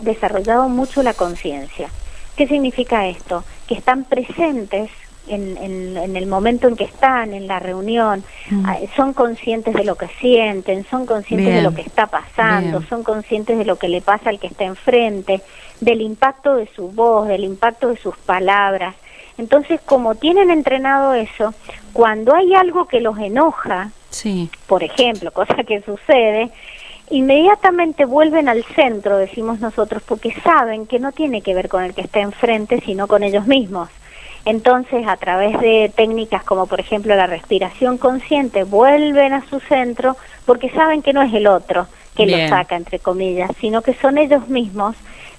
desarrollado 0.00 0.68
mucho 0.68 1.02
la 1.02 1.14
conciencia. 1.14 1.88
¿Qué 2.36 2.46
significa 2.46 3.06
esto? 3.06 3.44
Que 3.66 3.74
están 3.74 4.04
presentes 4.04 4.90
en, 5.28 5.56
en, 5.96 6.16
el 6.16 6.26
momento 6.26 6.68
en 6.68 6.76
que 6.76 6.84
están, 6.84 7.34
en 7.34 7.46
la 7.46 7.58
reunión, 7.58 8.24
mm. 8.50 8.66
ah, 8.66 8.78
son 8.96 9.12
conscientes 9.12 9.74
de 9.74 9.84
lo 9.84 9.94
que 9.96 10.08
sienten, 10.20 10.84
son 10.88 11.06
conscientes 11.06 11.54
de 11.54 11.62
lo 11.62 11.74
que 11.74 11.82
está 11.82 12.06
pasando, 12.06 12.82
son 12.82 13.02
conscientes 13.02 13.58
de 13.58 13.64
lo 13.64 13.76
que 13.76 13.88
le 13.88 14.00
pasa 14.00 14.30
al 14.30 14.40
que 14.40 14.48
está 14.48 14.64
enfrente, 14.64 15.40
del 15.80 16.00
impacto 16.00 16.56
de 16.56 16.68
su 16.74 16.90
voz, 16.90 17.28
del 17.28 17.44
impacto 17.44 17.88
de 17.88 17.96
sus 17.96 18.16
palabras. 18.16 18.94
Entonces, 19.38 19.80
como 19.84 20.16
tienen 20.16 20.50
entrenado 20.50 21.14
eso, 21.14 21.54
cuando 21.92 22.34
hay 22.34 22.54
algo 22.54 22.86
que 22.86 23.00
los 23.00 23.18
enoja, 23.18 23.90
sí. 24.10 24.50
por 24.66 24.82
ejemplo, 24.82 25.30
cosa 25.32 25.62
que 25.66 25.80
sucede, 25.82 26.50
inmediatamente 27.10 28.04
vuelven 28.04 28.48
al 28.48 28.64
centro, 28.64 29.16
decimos 29.16 29.60
nosotros, 29.60 30.02
porque 30.06 30.32
saben 30.42 30.86
que 30.86 30.98
no 30.98 31.12
tiene 31.12 31.42
que 31.42 31.54
ver 31.54 31.68
con 31.68 31.84
el 31.84 31.94
que 31.94 32.02
está 32.02 32.20
enfrente, 32.20 32.80
sino 32.80 33.06
con 33.06 33.22
ellos 33.22 33.46
mismos. 33.46 33.88
Entonces, 34.44 35.06
a 35.06 35.16
través 35.16 35.60
de 35.60 35.92
técnicas 35.94 36.42
como 36.44 36.66
por 36.66 36.80
ejemplo 36.80 37.14
la 37.14 37.26
respiración 37.26 37.98
consciente, 37.98 38.64
vuelven 38.64 39.34
a 39.34 39.44
su 39.48 39.60
centro 39.60 40.16
porque 40.46 40.70
saben 40.70 41.02
que 41.02 41.12
no 41.12 41.22
es 41.22 41.34
el 41.34 41.46
otro 41.46 41.86
que 42.16 42.26
lo 42.26 42.48
saca, 42.48 42.76
entre 42.76 42.98
comillas, 42.98 43.50
sino 43.60 43.82
que 43.82 43.94
son 43.94 44.18
ellos 44.18 44.48
mismos 44.48 44.96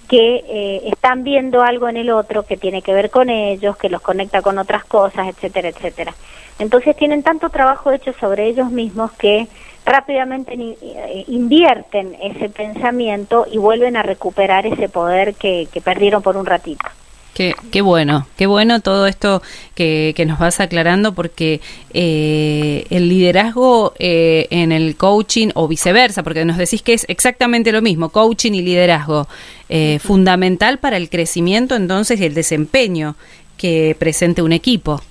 que 0.08 0.44
eh, 0.48 0.82
están 0.92 1.24
viendo 1.24 1.62
algo 1.62 1.88
en 1.88 1.96
el 1.96 2.10
otro 2.10 2.44
que 2.44 2.58
tiene 2.58 2.82
que 2.82 2.94
ver 2.94 3.10
con 3.10 3.30
ellos, 3.30 3.78
que 3.78 3.90
los 3.90 4.02
conecta 4.02 4.42
con 4.42 4.58
otras 4.58 4.84
cosas, 4.84 5.28
etcétera, 5.28 5.70
etcétera. 5.70 6.14
Entonces 6.60 6.96
tienen 6.96 7.24
tanto 7.24 7.50
trabajo 7.50 7.92
hecho 7.92 8.14
sobre 8.14 8.48
ellos 8.48 8.72
mismos 8.72 9.12
que 9.14 9.48
rápidamente 9.86 10.54
eh, 10.54 11.26
invierten 11.28 12.16
ese 12.22 12.50
pensamiento 12.50 13.46
y 13.52 13.58
vuelven 13.58 13.98
a 13.98 14.04
recuperar 14.04 14.66
ese 14.66 14.90
poder 14.90 15.36
que 15.36 15.68
perdieron 15.84 16.22
por 16.22 16.38
un 16.38 16.46
ratito. 16.46 16.86
Qué, 17.34 17.56
qué, 17.72 17.82
bueno, 17.82 18.28
qué 18.36 18.46
bueno 18.46 18.82
todo 18.82 19.08
esto 19.08 19.42
que, 19.74 20.14
que 20.18 20.26
nos 20.26 20.38
vas 20.38 20.60
aclarando 20.60 21.14
porque 21.14 21.62
eh, 21.94 22.86
el 22.90 23.08
liderazgo 23.08 23.94
eh, 24.00 24.48
en 24.50 24.74
el 24.74 24.98
coaching 24.98 25.48
o 25.54 25.70
viceversa, 25.70 26.24
porque 26.24 26.44
nos 26.44 26.58
decís 26.58 26.82
que 26.82 26.94
es 26.94 27.06
exactamente 27.08 27.72
lo 27.72 27.82
mismo, 27.82 28.10
coaching 28.10 28.52
y 28.52 28.62
liderazgo, 28.62 29.30
eh, 29.70 30.00
fundamental 30.00 30.80
para 30.80 30.98
el 30.98 31.10
crecimiento 31.10 31.76
entonces 31.76 32.20
y 32.20 32.26
el 32.26 32.34
desempeño 32.34 33.16
que 33.56 33.96
presente 33.98 34.42
un 34.42 34.52
equipo. 34.52 35.02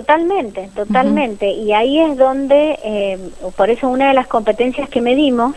Totalmente, 0.00 0.68
totalmente. 0.74 1.50
Y 1.50 1.72
ahí 1.72 2.00
es 2.00 2.16
donde, 2.16 3.18
por 3.56 3.70
eso 3.70 3.88
una 3.88 4.08
de 4.08 4.14
las 4.14 4.26
competencias 4.26 4.88
que 4.90 5.00
medimos 5.00 5.56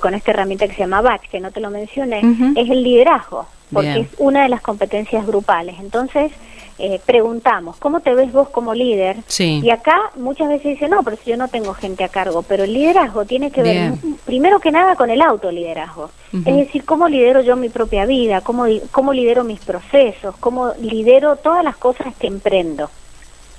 con 0.00 0.14
esta 0.14 0.30
herramienta 0.30 0.68
que 0.68 0.74
se 0.74 0.80
llama 0.80 1.00
BATCH, 1.00 1.28
que 1.28 1.40
no 1.40 1.50
te 1.50 1.60
lo 1.60 1.70
mencioné, 1.70 2.20
es 2.54 2.70
el 2.70 2.82
liderazgo 2.82 3.46
porque 3.72 4.00
es 4.00 4.08
una 4.18 4.42
de 4.44 4.48
las 4.48 4.60
competencias 4.60 5.26
grupales. 5.26 5.76
Entonces, 5.80 6.32
eh, 6.78 7.00
preguntamos, 7.04 7.76
¿cómo 7.78 8.00
te 8.00 8.14
ves 8.14 8.32
vos 8.32 8.48
como 8.50 8.74
líder? 8.74 9.16
Y 9.62 9.70
acá 9.70 10.10
muchas 10.16 10.48
veces 10.48 10.72
dicen, 10.72 10.90
no, 10.90 11.02
pero 11.02 11.16
si 11.16 11.30
yo 11.30 11.36
no 11.36 11.48
tengo 11.48 11.72
gente 11.74 12.04
a 12.04 12.08
cargo, 12.08 12.42
pero 12.42 12.64
el 12.64 12.72
liderazgo 12.72 13.24
tiene 13.24 13.50
que 13.50 13.62
ver 13.62 13.92
primero 14.24 14.60
que 14.60 14.70
nada 14.70 14.94
con 14.94 15.10
el 15.10 15.22
autoliderazgo. 15.22 16.10
Es 16.44 16.56
decir, 16.56 16.84
¿cómo 16.84 17.08
lidero 17.08 17.40
yo 17.40 17.56
mi 17.56 17.70
propia 17.70 18.04
vida? 18.04 18.42
¿Cómo, 18.42 18.66
¿Cómo 18.90 19.12
lidero 19.12 19.42
mis 19.42 19.60
procesos? 19.60 20.36
¿Cómo 20.38 20.72
lidero 20.80 21.36
todas 21.36 21.64
las 21.64 21.76
cosas 21.76 22.14
que 22.16 22.26
emprendo? 22.26 22.90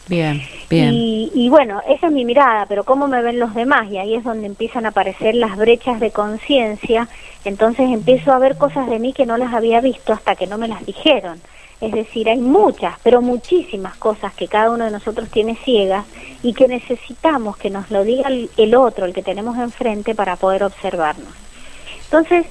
Bien, 0.08 0.41
bien. 0.70 0.91
Y, 0.93 1.50
bueno, 1.50 1.82
esa 1.88 2.08
es 2.08 2.13
mi 2.13 2.24
mirada, 2.24 2.65
pero 2.67 2.84
¿cómo 2.84 3.08
me 3.08 3.22
ven 3.22 3.39
los 3.39 3.54
demás? 3.54 3.89
Y 3.91 3.98
ahí 3.98 4.15
es 4.15 4.24
donde 4.24 4.48
empiezan 4.48 4.86
a 4.86 4.89
aparecer 4.89 5.36
las 5.36 5.58
brechas 5.58 6.00
de 6.00 6.12
conciencia. 6.12 7.08
Entonces 7.43 7.89
empiezo 7.91 8.32
a 8.32 8.39
ver 8.39 8.58
cosas 8.58 8.89
de 8.89 9.00
mí 9.00 9.13
que 9.13 9.26
no 9.26 9.38
las 9.38 9.54
había 9.54 9.82
visto 9.82 10.13
hasta 10.13 10.36
que 10.36 10.48
no 10.48 10.58
me 10.58 10.67
las 10.67 10.86
dijeron. 10.86 11.41
Es 11.80 11.91
decir, 11.91 12.28
hay 12.30 12.39
muchas, 12.39 12.96
pero 13.04 13.22
muchísimas 13.22 13.96
cosas 13.98 14.34
que 14.34 14.48
cada 14.48 14.72
uno 14.72 14.86
de 14.86 14.91
nosotros 14.91 15.30
tiene 15.30 15.56
ciegas 15.56 16.06
y 16.41 16.54
que 16.54 16.67
necesitamos 16.67 17.58
que 17.58 17.70
nos 17.70 17.91
lo 17.91 18.04
diga 18.04 18.30
el 18.30 18.76
otro, 18.76 19.06
el 19.06 19.13
que 19.13 19.22
tenemos 19.22 19.58
enfrente, 19.58 20.15
para 20.15 20.38
poder 20.38 20.63
observarnos. 20.63 21.34
Entonces, 22.06 22.48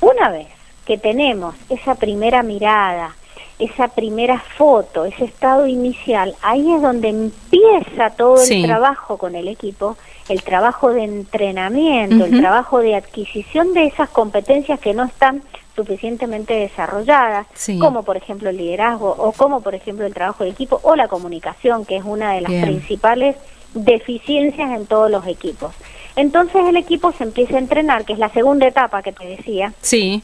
una 0.00 0.28
vez 0.28 0.46
que 0.86 0.96
tenemos 0.96 1.54
esa 1.68 1.96
primera 1.96 2.42
mirada, 2.42 3.16
esa 3.58 3.88
primera 3.88 4.38
foto, 4.38 5.04
ese 5.04 5.24
estado 5.24 5.66
inicial, 5.66 6.34
ahí 6.42 6.72
es 6.72 6.80
donde 6.80 7.08
empieza 7.08 8.10
todo 8.10 8.40
el 8.42 8.62
trabajo 8.64 9.18
con 9.18 9.34
el 9.34 9.48
equipo, 9.48 9.96
el 10.28 10.42
trabajo 10.42 10.92
de 10.92 11.04
entrenamiento, 11.04 12.24
el 12.24 12.40
trabajo 12.40 12.80
de 12.80 12.94
adquisición 12.94 13.74
de 13.74 13.86
esas 13.86 14.08
competencias 14.10 14.78
que 14.78 14.94
no 14.94 15.04
están 15.04 15.42
suficientemente 15.74 16.54
desarrolladas, 16.54 17.46
como 17.80 18.02
por 18.02 18.16
ejemplo 18.16 18.50
el 18.50 18.56
liderazgo 18.56 19.10
o 19.10 19.32
como 19.32 19.60
por 19.60 19.74
ejemplo 19.74 20.06
el 20.06 20.14
trabajo 20.14 20.44
de 20.44 20.50
equipo 20.50 20.80
o 20.82 20.94
la 20.94 21.08
comunicación, 21.08 21.84
que 21.84 21.96
es 21.96 22.04
una 22.04 22.32
de 22.32 22.42
las 22.42 22.52
principales 22.52 23.36
deficiencias 23.74 24.70
en 24.70 24.86
todos 24.86 25.10
los 25.10 25.26
equipos. 25.26 25.74
Entonces 26.16 26.64
el 26.66 26.76
equipo 26.76 27.12
se 27.12 27.24
empieza 27.24 27.56
a 27.56 27.58
entrenar, 27.58 28.04
que 28.04 28.12
es 28.12 28.18
la 28.18 28.28
segunda 28.28 28.66
etapa 28.66 29.02
que 29.02 29.12
te 29.12 29.26
decía. 29.26 29.72
Sí 29.80 30.22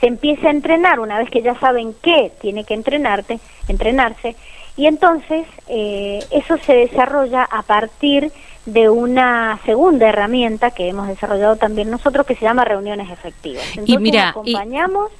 se 0.00 0.06
empieza 0.06 0.48
a 0.48 0.50
entrenar 0.50 1.00
una 1.00 1.18
vez 1.18 1.30
que 1.30 1.42
ya 1.42 1.58
saben 1.58 1.94
qué 2.02 2.32
tiene 2.40 2.64
que 2.64 2.74
entrenarte, 2.74 3.38
entrenarse, 3.68 4.36
y 4.76 4.86
entonces 4.86 5.46
eh, 5.68 6.24
eso 6.30 6.58
se 6.58 6.74
desarrolla 6.74 7.42
a 7.44 7.62
partir 7.62 8.30
de 8.66 8.90
una 8.90 9.58
segunda 9.64 10.08
herramienta 10.08 10.72
que 10.72 10.88
hemos 10.88 11.08
desarrollado 11.08 11.56
también 11.56 11.90
nosotros 11.90 12.26
que 12.26 12.34
se 12.34 12.44
llama 12.44 12.64
reuniones 12.64 13.10
efectivas. 13.10 13.64
Entonces 13.70 13.94
y 13.94 13.98
mira, 13.98 14.30
acompañamos 14.30 15.10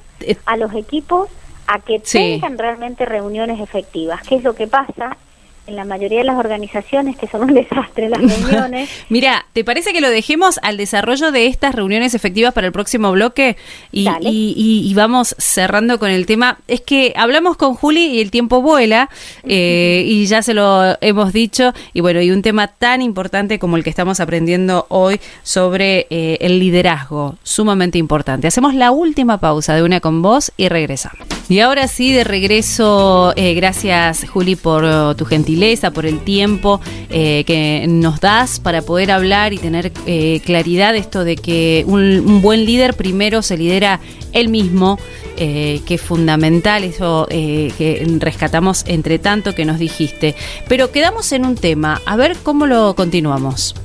a 0.45 0.57
los 0.57 0.73
equipos 0.73 1.29
a 1.65 1.79
que 1.79 1.99
tengan 1.99 2.57
realmente 2.57 3.05
reuniones 3.05 3.59
efectivas. 3.59 4.21
¿Qué 4.27 4.35
es 4.35 4.43
lo 4.43 4.53
que 4.53 4.67
pasa? 4.67 5.17
En 5.67 5.75
la 5.75 5.85
mayoría 5.85 6.19
de 6.19 6.23
las 6.23 6.37
organizaciones 6.37 7.17
que 7.17 7.27
son 7.27 7.43
un 7.43 7.53
desastre 7.53 8.09
las 8.09 8.19
reuniones. 8.19 8.89
Mira, 9.09 9.45
¿te 9.53 9.63
parece 9.63 9.93
que 9.93 10.01
lo 10.01 10.09
dejemos 10.09 10.59
al 10.63 10.77
desarrollo 10.77 11.31
de 11.31 11.47
estas 11.47 11.75
reuniones 11.75 12.15
efectivas 12.15 12.53
para 12.53 12.67
el 12.67 12.73
próximo 12.73 13.11
bloque? 13.11 13.57
Y, 13.91 14.07
y, 14.21 14.93
vamos 14.93 15.35
cerrando 15.37 15.99
con 15.99 16.09
el 16.09 16.25
tema. 16.25 16.57
Es 16.67 16.81
que 16.81 17.13
hablamos 17.15 17.55
con 17.57 17.75
Juli 17.75 18.05
y 18.07 18.21
el 18.21 18.31
tiempo 18.31 18.61
vuela, 18.61 19.09
eh, 19.43 20.03
y 20.07 20.25
ya 20.25 20.41
se 20.41 20.53
lo 20.53 20.97
hemos 21.01 21.33
dicho, 21.33 21.73
y 21.93 22.01
bueno, 22.01 22.21
y 22.21 22.31
un 22.31 22.41
tema 22.41 22.67
tan 22.67 23.01
importante 23.01 23.59
como 23.59 23.77
el 23.77 23.83
que 23.83 23.89
estamos 23.91 24.19
aprendiendo 24.19 24.87
hoy 24.89 25.19
sobre 25.43 26.07
eh, 26.09 26.37
el 26.41 26.59
liderazgo, 26.59 27.35
sumamente 27.43 27.97
importante. 27.97 28.47
Hacemos 28.47 28.73
la 28.73 28.91
última 28.91 29.39
pausa 29.39 29.75
de 29.75 29.83
una 29.83 29.99
con 29.99 30.21
vos 30.21 30.51
y 30.57 30.69
regresamos. 30.69 31.27
Y 31.49 31.59
ahora 31.61 31.87
sí, 31.87 32.11
de 32.11 32.23
regreso, 32.25 33.33
eh, 33.37 33.53
gracias 33.53 34.27
Juli 34.29 34.55
por 34.55 34.83
uh, 34.83 35.15
tu 35.15 35.23
gentileza, 35.25 35.56
por 35.93 36.05
el 36.05 36.19
tiempo 36.19 36.79
eh, 37.09 37.43
que 37.45 37.85
nos 37.87 38.19
das 38.19 38.59
para 38.59 38.81
poder 38.81 39.11
hablar 39.11 39.53
y 39.53 39.57
tener 39.57 39.91
eh, 40.05 40.41
claridad 40.45 40.95
esto 40.95 41.23
de 41.23 41.35
que 41.35 41.83
un, 41.87 42.41
buen 42.41 42.65
líder 42.65 42.95
primero 42.95 43.41
se 43.41 43.57
lidera 43.57 43.99
él 44.33 44.49
mismo, 44.49 44.99
que 45.35 45.83
es 45.87 46.01
fundamental, 46.01 46.83
eso 46.83 47.27
que 47.29 48.17
rescatamos 48.19 48.83
entre 48.87 49.19
tanto 49.19 49.53
que 49.53 49.65
nos 49.65 49.77
dijiste. 49.77 50.35
Pero 50.67 50.91
quedamos 50.91 51.31
en 51.31 51.45
un 51.45 51.55
tema, 51.55 52.01
a 52.05 52.15
ver 52.15 52.35
cómo 52.43 52.65
lo 52.65 52.95
continuamos. 52.95 53.75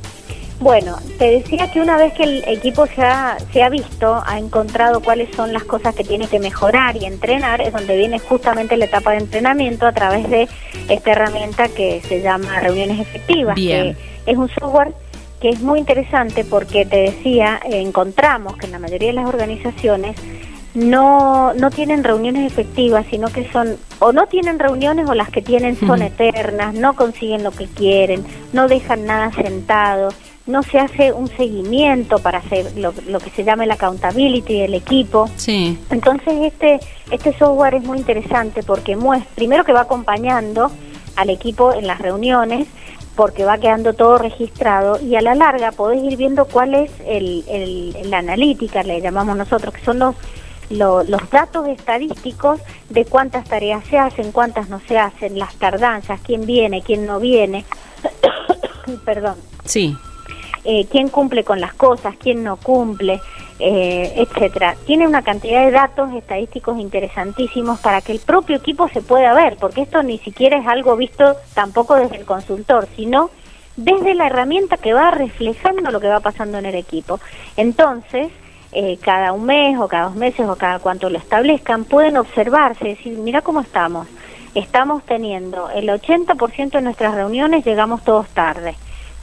Bueno, 0.62 0.96
te 1.18 1.28
decía 1.28 1.72
que 1.72 1.80
una 1.80 1.96
vez 1.96 2.14
que 2.14 2.22
el 2.22 2.44
equipo 2.46 2.86
se 2.86 3.02
ha, 3.02 3.36
se 3.52 3.64
ha 3.64 3.68
visto, 3.68 4.22
ha 4.24 4.38
encontrado 4.38 5.00
cuáles 5.00 5.34
son 5.34 5.52
las 5.52 5.64
cosas 5.64 5.92
que 5.92 6.04
tiene 6.04 6.28
que 6.28 6.38
mejorar 6.38 6.96
y 6.96 7.04
entrenar, 7.04 7.60
es 7.60 7.72
donde 7.72 7.96
viene 7.96 8.20
justamente 8.20 8.76
la 8.76 8.84
etapa 8.84 9.10
de 9.10 9.18
entrenamiento 9.18 9.88
a 9.88 9.92
través 9.92 10.30
de 10.30 10.48
esta 10.88 11.10
herramienta 11.10 11.66
que 11.66 12.00
se 12.02 12.22
llama 12.22 12.60
reuniones 12.60 13.00
efectivas, 13.00 13.56
que 13.56 13.96
es 14.24 14.36
un 14.36 14.48
software 14.50 14.94
que 15.40 15.48
es 15.48 15.60
muy 15.60 15.80
interesante 15.80 16.44
porque 16.44 16.86
te 16.86 16.98
decía, 16.98 17.58
encontramos 17.64 18.56
que 18.56 18.66
en 18.66 18.72
la 18.72 18.78
mayoría 18.78 19.08
de 19.08 19.14
las 19.14 19.26
organizaciones 19.26 20.14
no, 20.74 21.54
no 21.54 21.70
tienen 21.70 22.04
reuniones 22.04 22.50
efectivas, 22.50 23.04
sino 23.10 23.32
que 23.32 23.50
son, 23.50 23.76
o 23.98 24.12
no 24.12 24.28
tienen 24.28 24.60
reuniones 24.60 25.08
o 25.08 25.14
las 25.14 25.28
que 25.30 25.42
tienen 25.42 25.76
son 25.76 26.02
eternas, 26.02 26.72
no 26.72 26.94
consiguen 26.94 27.42
lo 27.42 27.50
que 27.50 27.66
quieren, 27.66 28.24
no 28.52 28.68
dejan 28.68 29.06
nada 29.06 29.32
sentado 29.32 30.10
no 30.46 30.62
se 30.62 30.78
hace 30.78 31.12
un 31.12 31.28
seguimiento 31.28 32.18
para 32.18 32.38
hacer 32.38 32.76
lo, 32.76 32.92
que 32.92 33.30
se 33.30 33.44
llama 33.44 33.66
la 33.66 33.74
accountability 33.74 34.60
del 34.60 34.74
equipo. 34.74 35.28
Sí. 35.36 35.78
Entonces 35.90 36.34
este, 36.42 36.80
este 37.10 37.36
software 37.38 37.74
es 37.74 37.84
muy 37.84 37.98
interesante 37.98 38.62
porque 38.62 38.96
muestra, 38.96 39.30
primero 39.34 39.64
que 39.64 39.72
va 39.72 39.82
acompañando 39.82 40.70
al 41.16 41.30
equipo 41.30 41.72
en 41.72 41.86
las 41.86 42.00
reuniones, 42.00 42.66
porque 43.14 43.44
va 43.44 43.58
quedando 43.58 43.92
todo 43.92 44.18
registrado 44.18 44.98
y 45.00 45.16
a 45.16 45.20
la 45.20 45.34
larga 45.34 45.72
podés 45.72 46.02
ir 46.02 46.16
viendo 46.16 46.46
cuál 46.46 46.74
es 46.74 46.90
el, 47.06 47.44
el, 47.48 48.10
la 48.10 48.18
analítica, 48.18 48.82
le 48.82 49.00
llamamos 49.00 49.36
nosotros, 49.36 49.74
que 49.74 49.84
son 49.84 49.98
los, 49.98 50.16
los 50.70 51.30
datos 51.30 51.68
estadísticos 51.68 52.60
de 52.88 53.04
cuántas 53.04 53.44
tareas 53.44 53.84
se 53.84 53.98
hacen, 53.98 54.32
cuántas 54.32 54.70
no 54.70 54.80
se 54.80 54.98
hacen, 54.98 55.38
las 55.38 55.54
tardanzas, 55.56 56.20
quién 56.22 56.46
viene, 56.46 56.82
quién 56.82 57.06
no 57.06 57.20
viene. 57.20 57.64
Perdón. 59.04 59.36
Sí. 59.64 59.94
Eh, 60.64 60.86
quién 60.88 61.08
cumple 61.08 61.42
con 61.42 61.60
las 61.60 61.74
cosas, 61.74 62.14
quién 62.16 62.44
no 62.44 62.56
cumple, 62.56 63.20
eh, 63.58 64.12
etcétera. 64.16 64.76
Tiene 64.86 65.08
una 65.08 65.22
cantidad 65.22 65.64
de 65.64 65.72
datos 65.72 66.12
estadísticos 66.14 66.78
interesantísimos 66.78 67.80
para 67.80 68.00
que 68.00 68.12
el 68.12 68.20
propio 68.20 68.58
equipo 68.58 68.88
se 68.88 69.02
pueda 69.02 69.34
ver, 69.34 69.56
porque 69.56 69.82
esto 69.82 70.04
ni 70.04 70.18
siquiera 70.18 70.56
es 70.58 70.66
algo 70.68 70.96
visto 70.96 71.34
tampoco 71.54 71.96
desde 71.96 72.16
el 72.16 72.24
consultor, 72.24 72.86
sino 72.94 73.30
desde 73.76 74.14
la 74.14 74.26
herramienta 74.26 74.76
que 74.76 74.92
va 74.92 75.10
reflejando 75.10 75.90
lo 75.90 75.98
que 75.98 76.06
va 76.06 76.20
pasando 76.20 76.58
en 76.58 76.66
el 76.66 76.76
equipo. 76.76 77.18
Entonces, 77.56 78.28
eh, 78.70 78.98
cada 79.02 79.32
un 79.32 79.44
mes 79.44 79.76
o 79.80 79.88
cada 79.88 80.04
dos 80.04 80.14
meses 80.14 80.48
o 80.48 80.54
cada 80.54 80.78
cuanto 80.78 81.10
lo 81.10 81.18
establezcan, 81.18 81.84
pueden 81.84 82.16
observarse, 82.18 82.84
decir, 82.84 83.18
mira 83.18 83.42
cómo 83.42 83.60
estamos. 83.60 84.06
Estamos 84.54 85.02
teniendo 85.06 85.70
el 85.70 85.88
80% 85.88 86.70
de 86.70 86.82
nuestras 86.82 87.14
reuniones, 87.16 87.64
llegamos 87.64 88.04
todos 88.04 88.28
tarde 88.28 88.76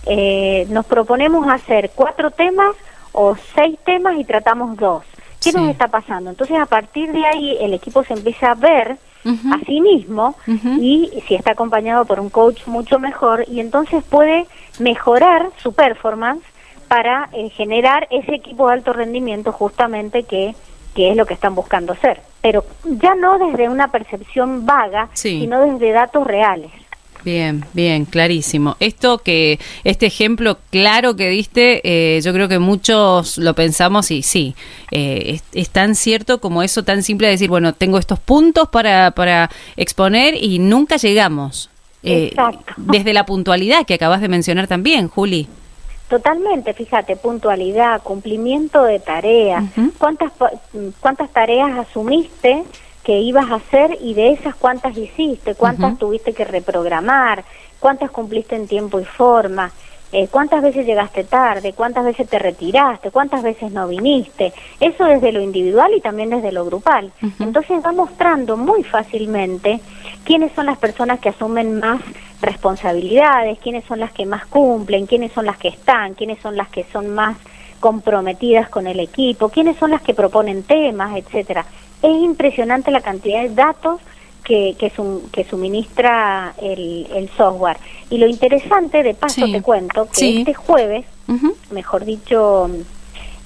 eh, 0.05 0.65
nos 0.69 0.85
proponemos 0.85 1.47
hacer 1.47 1.91
cuatro 1.95 2.31
temas 2.31 2.75
o 3.11 3.35
seis 3.55 3.77
temas 3.85 4.17
y 4.17 4.23
tratamos 4.23 4.77
dos. 4.77 5.03
¿Qué 5.41 5.53
nos 5.53 5.69
está 5.69 5.87
pasando? 5.87 6.29
Entonces, 6.29 6.57
a 6.59 6.65
partir 6.65 7.11
de 7.11 7.25
ahí, 7.25 7.57
el 7.61 7.73
equipo 7.73 8.03
se 8.03 8.13
empieza 8.13 8.51
a 8.51 8.55
ver 8.55 8.97
a 9.25 9.59
sí 9.65 9.81
mismo 9.81 10.35
y 10.79 11.11
si 11.27 11.35
está 11.35 11.51
acompañado 11.51 12.05
por 12.05 12.19
un 12.19 12.29
coach 12.29 12.65
mucho 12.67 12.99
mejor 12.99 13.45
y 13.47 13.59
entonces 13.59 14.03
puede 14.03 14.47
mejorar 14.79 15.49
su 15.61 15.73
performance 15.73 16.43
para 16.87 17.29
eh, 17.33 17.49
generar 17.49 18.07
ese 18.09 18.35
equipo 18.35 18.67
de 18.67 18.73
alto 18.73 18.93
rendimiento 18.93 19.51
justamente 19.51 20.23
que, 20.23 20.55
que 20.95 21.11
es 21.11 21.17
lo 21.17 21.25
que 21.25 21.35
están 21.35 21.53
buscando 21.53 21.93
hacer. 21.93 22.21
Pero 22.41 22.65
ya 22.83 23.13
no 23.15 23.37
desde 23.37 23.69
una 23.69 23.89
percepción 23.89 24.65
vaga, 24.65 25.09
sino 25.13 25.61
desde 25.61 25.91
datos 25.91 26.25
reales. 26.25 26.71
Bien, 27.23 27.65
bien, 27.73 28.05
clarísimo. 28.05 28.77
Esto 28.79 29.17
que, 29.17 29.59
este 29.83 30.05
ejemplo 30.05 30.57
claro 30.69 31.15
que 31.15 31.29
diste, 31.29 31.81
eh, 31.83 32.21
yo 32.21 32.31
creo 32.33 32.47
que 32.47 32.59
muchos 32.59 33.37
lo 33.37 33.53
pensamos 33.53 34.09
y 34.11 34.21
sí, 34.23 34.55
eh, 34.91 35.39
es, 35.51 35.69
tan 35.69 35.95
cierto 35.95 36.39
como 36.39 36.63
eso, 36.63 36.83
tan 36.83 37.03
simple 37.03 37.27
de 37.27 37.33
decir, 37.33 37.49
bueno, 37.49 37.73
tengo 37.73 37.97
estos 37.97 38.19
puntos 38.19 38.69
para, 38.69 39.11
para 39.11 39.49
exponer 39.75 40.35
y 40.41 40.59
nunca 40.59 40.97
llegamos. 40.97 41.69
Eh, 42.01 42.33
desde 42.77 43.13
la 43.13 43.25
puntualidad 43.25 43.85
que 43.85 43.95
acabas 43.95 44.21
de 44.21 44.29
mencionar 44.29 44.67
también, 44.67 45.09
Juli. 45.09 45.49
Totalmente, 46.07 46.73
fíjate, 46.73 47.17
puntualidad, 47.17 48.01
cumplimiento 48.01 48.83
de 48.83 48.99
tareas, 48.99 49.65
cuántas 49.97 50.31
cuántas 51.01 51.29
tareas 51.31 51.77
asumiste 51.77 52.63
que 53.09 53.21
ibas 53.21 53.49
a 53.49 53.55
hacer 53.55 53.97
y 54.01 54.13
de 54.13 54.33
esas 54.33 54.53
cuántas 54.53 54.95
hiciste, 54.95 55.55
cuántas 55.55 55.97
tuviste 55.97 56.31
que 56.31 56.45
reprogramar, 56.45 57.43
cuántas 57.79 58.11
cumpliste 58.11 58.55
en 58.55 58.67
tiempo 58.67 58.99
y 58.99 59.03
forma, 59.03 59.71
eh, 60.11 60.27
cuántas 60.29 60.61
veces 60.61 60.85
llegaste 60.85 61.23
tarde, 61.23 61.73
cuántas 61.73 62.05
veces 62.05 62.29
te 62.29 62.37
retiraste, 62.37 63.09
cuántas 63.09 63.41
veces 63.41 63.71
no 63.71 63.87
viniste. 63.87 64.53
Eso 64.79 65.05
desde 65.05 65.31
lo 65.31 65.41
individual 65.41 65.91
y 65.97 66.01
también 66.01 66.29
desde 66.29 66.51
lo 66.51 66.65
grupal. 66.65 67.11
Entonces 67.39 67.83
va 67.83 67.93
mostrando 67.93 68.57
muy 68.57 68.83
fácilmente 68.83 69.79
quiénes 70.23 70.51
son 70.51 70.67
las 70.67 70.77
personas 70.77 71.19
que 71.19 71.29
asumen 71.29 71.79
más 71.79 72.01
responsabilidades, 72.41 73.57
quiénes 73.57 73.85
son 73.85 74.01
las 74.01 74.11
que 74.11 74.27
más 74.27 74.45
cumplen, 74.45 75.07
quiénes 75.07 75.31
son 75.31 75.47
las 75.47 75.57
que 75.57 75.69
están, 75.69 76.13
quiénes 76.13 76.39
son 76.43 76.55
las 76.55 76.69
que 76.69 76.85
son 76.93 77.09
más 77.09 77.37
comprometidas 77.79 78.69
con 78.69 78.85
el 78.85 78.99
equipo, 78.99 79.49
quiénes 79.49 79.77
son 79.77 79.89
las 79.89 80.03
que 80.03 80.13
proponen 80.13 80.61
temas, 80.61 81.17
etcétera 81.17 81.65
es 82.01 82.23
impresionante 82.23 82.91
la 82.91 83.01
cantidad 83.01 83.41
de 83.41 83.49
datos 83.49 84.01
que, 84.43 84.75
que, 84.79 84.91
que 85.31 85.43
suministra 85.43 86.53
el, 86.61 87.07
el, 87.13 87.29
software. 87.37 87.77
Y 88.09 88.17
lo 88.17 88.27
interesante, 88.27 89.03
de 89.03 89.13
paso 89.13 89.45
te 89.51 89.61
cuento, 89.61 90.07
que 90.11 90.39
este 90.39 90.53
jueves, 90.53 91.05
mejor 91.71 92.05
dicho, 92.05 92.69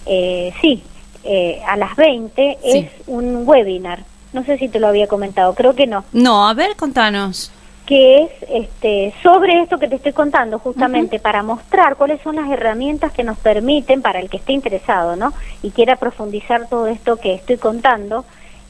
eh, 0.06 0.54
sí, 0.62 0.82
eh, 1.24 1.62
a 1.68 1.76
las 1.78 1.96
20 1.96 2.58
es 2.64 2.92
un 3.08 3.48
webinar. 3.48 4.06
No 4.32 4.44
sé 4.46 4.58
si 4.58 4.68
te 4.68 4.80
lo 4.80 4.88
había 4.88 5.08
comentado, 5.08 5.54
creo 5.54 5.76
que 5.76 5.88
no. 5.88 6.06
No, 6.14 6.48
a 6.48 6.54
ver, 6.54 6.76
contanos 6.76 7.52
que 7.86 8.24
es 8.24 8.32
este, 8.50 9.14
sobre 9.22 9.62
esto 9.62 9.78
que 9.78 9.90
te 9.90 9.96
estoy 9.96 10.14
contando, 10.14 10.58
justamente 10.58 11.20
para 11.20 11.44
mostrar 11.44 11.98
cuáles 11.98 12.22
son 12.22 12.38
las 12.38 12.50
herramientas 12.50 13.12
que 13.12 13.24
nos 13.24 13.38
permiten, 13.38 14.02
para 14.02 14.20
el 14.20 14.30
que 14.30 14.38
esté 14.38 14.54
interesado, 14.54 15.16
¿no? 15.16 15.34
Y 15.62 15.72
quiera 15.72 15.98
profundizar 15.98 16.70
todo 16.70 16.88
esto 16.88 17.18
que 17.18 17.34
estoy 17.34 17.58
contando, 17.58 18.24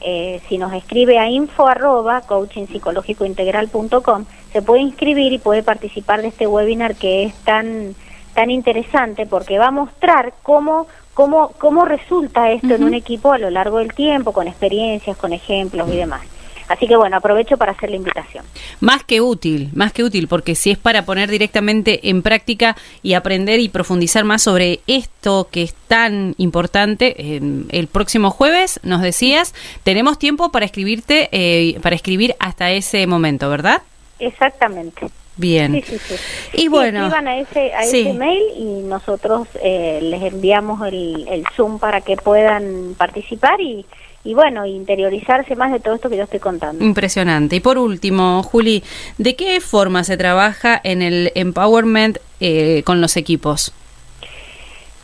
eh, 0.04 0.40
si 0.48 0.58
nos 0.58 0.72
escribe 0.74 1.18
a 1.18 1.28
info 1.28 1.66
arroba 1.66 2.20
coachingpsicológicointegral.com, 2.20 4.26
se 4.52 4.62
puede 4.62 4.82
inscribir 4.82 5.32
y 5.32 5.38
puede 5.38 5.62
participar 5.62 6.20
de 6.22 6.28
este 6.28 6.46
webinar 6.46 6.94
que 6.94 7.24
es 7.24 7.34
tan, 7.36 7.94
tan 8.34 8.50
interesante 8.50 9.26
porque 9.26 9.58
va 9.58 9.68
a 9.68 9.70
mostrar 9.70 10.34
cómo, 10.42 10.86
cómo, 11.14 11.52
cómo 11.58 11.86
resulta 11.86 12.50
esto 12.50 12.74
en 12.74 12.84
un 12.84 12.94
equipo 12.94 13.32
a 13.32 13.38
lo 13.38 13.48
largo 13.48 13.78
del 13.78 13.94
tiempo, 13.94 14.32
con 14.32 14.46
experiencias, 14.46 15.16
con 15.16 15.32
ejemplos 15.32 15.88
y 15.88 15.96
demás. 15.96 16.33
Así 16.68 16.86
que 16.86 16.96
bueno, 16.96 17.16
aprovecho 17.16 17.56
para 17.56 17.72
hacer 17.72 17.90
la 17.90 17.96
invitación. 17.96 18.44
Más 18.80 19.04
que 19.04 19.20
útil, 19.20 19.70
más 19.74 19.92
que 19.92 20.02
útil, 20.02 20.28
porque 20.28 20.54
si 20.54 20.70
es 20.70 20.78
para 20.78 21.04
poner 21.04 21.30
directamente 21.30 22.08
en 22.08 22.22
práctica 22.22 22.76
y 23.02 23.14
aprender 23.14 23.60
y 23.60 23.68
profundizar 23.68 24.24
más 24.24 24.42
sobre 24.42 24.80
esto 24.86 25.48
que 25.50 25.62
es 25.62 25.74
tan 25.88 26.34
importante, 26.38 27.40
el 27.70 27.86
próximo 27.88 28.30
jueves 28.30 28.80
nos 28.82 29.02
decías, 29.02 29.54
tenemos 29.82 30.18
tiempo 30.18 30.50
para 30.50 30.64
escribirte, 30.64 31.28
eh, 31.32 31.78
para 31.80 31.96
escribir 31.96 32.34
hasta 32.38 32.70
ese 32.70 33.06
momento, 33.06 33.50
¿verdad? 33.50 33.82
Exactamente. 34.18 35.08
Bien. 35.36 35.72
Sí, 35.72 35.82
sí, 35.82 35.98
sí. 35.98 36.14
Y 36.52 36.68
bueno. 36.68 37.00
escriban 37.00 37.26
a 37.26 37.38
ese, 37.38 37.74
a 37.74 37.82
ese 37.82 38.12
mail 38.12 38.42
y 38.56 38.82
nosotros 38.82 39.48
eh, 39.62 39.98
les 40.00 40.22
enviamos 40.22 40.86
el, 40.86 41.26
el 41.28 41.44
Zoom 41.56 41.80
para 41.80 42.00
que 42.00 42.16
puedan 42.16 42.94
participar 42.96 43.60
y 43.60 43.84
y 44.24 44.32
bueno, 44.32 44.64
interiorizarse 44.64 45.54
más 45.54 45.70
de 45.70 45.80
todo 45.80 45.94
esto 45.94 46.08
que 46.08 46.16
yo 46.16 46.24
estoy 46.24 46.40
contando. 46.40 46.82
Impresionante. 46.82 47.56
Y 47.56 47.60
por 47.60 47.76
último, 47.76 48.42
Juli, 48.42 48.82
¿de 49.18 49.36
qué 49.36 49.60
forma 49.60 50.02
se 50.02 50.16
trabaja 50.16 50.80
en 50.82 51.02
el 51.02 51.30
empowerment 51.34 52.18
eh, 52.40 52.82
con 52.84 53.02
los 53.02 53.18
equipos? 53.18 53.72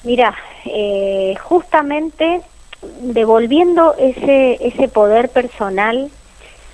Mira, 0.05 0.35
eh, 0.65 1.35
justamente 1.43 2.41
devolviendo 3.03 3.95
ese, 3.99 4.59
ese 4.67 4.89
poder 4.89 5.29
personal 5.29 6.11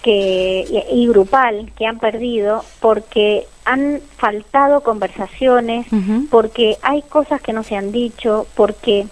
que, 0.03 0.85
y, 0.93 1.09
grupal 1.09 1.73
que 1.77 1.85
han 1.85 1.99
perdido 1.99 2.65
porque 2.79 3.45
han 3.65 4.01
faltado 4.17 4.83
conversaciones, 4.83 5.87
porque 6.31 6.77
hay 6.83 7.03
cosas 7.03 7.41
que 7.41 7.53
no 7.53 7.65
se 7.65 7.75
han 7.75 7.91
dicho, 7.91 8.47
porque 8.55 9.09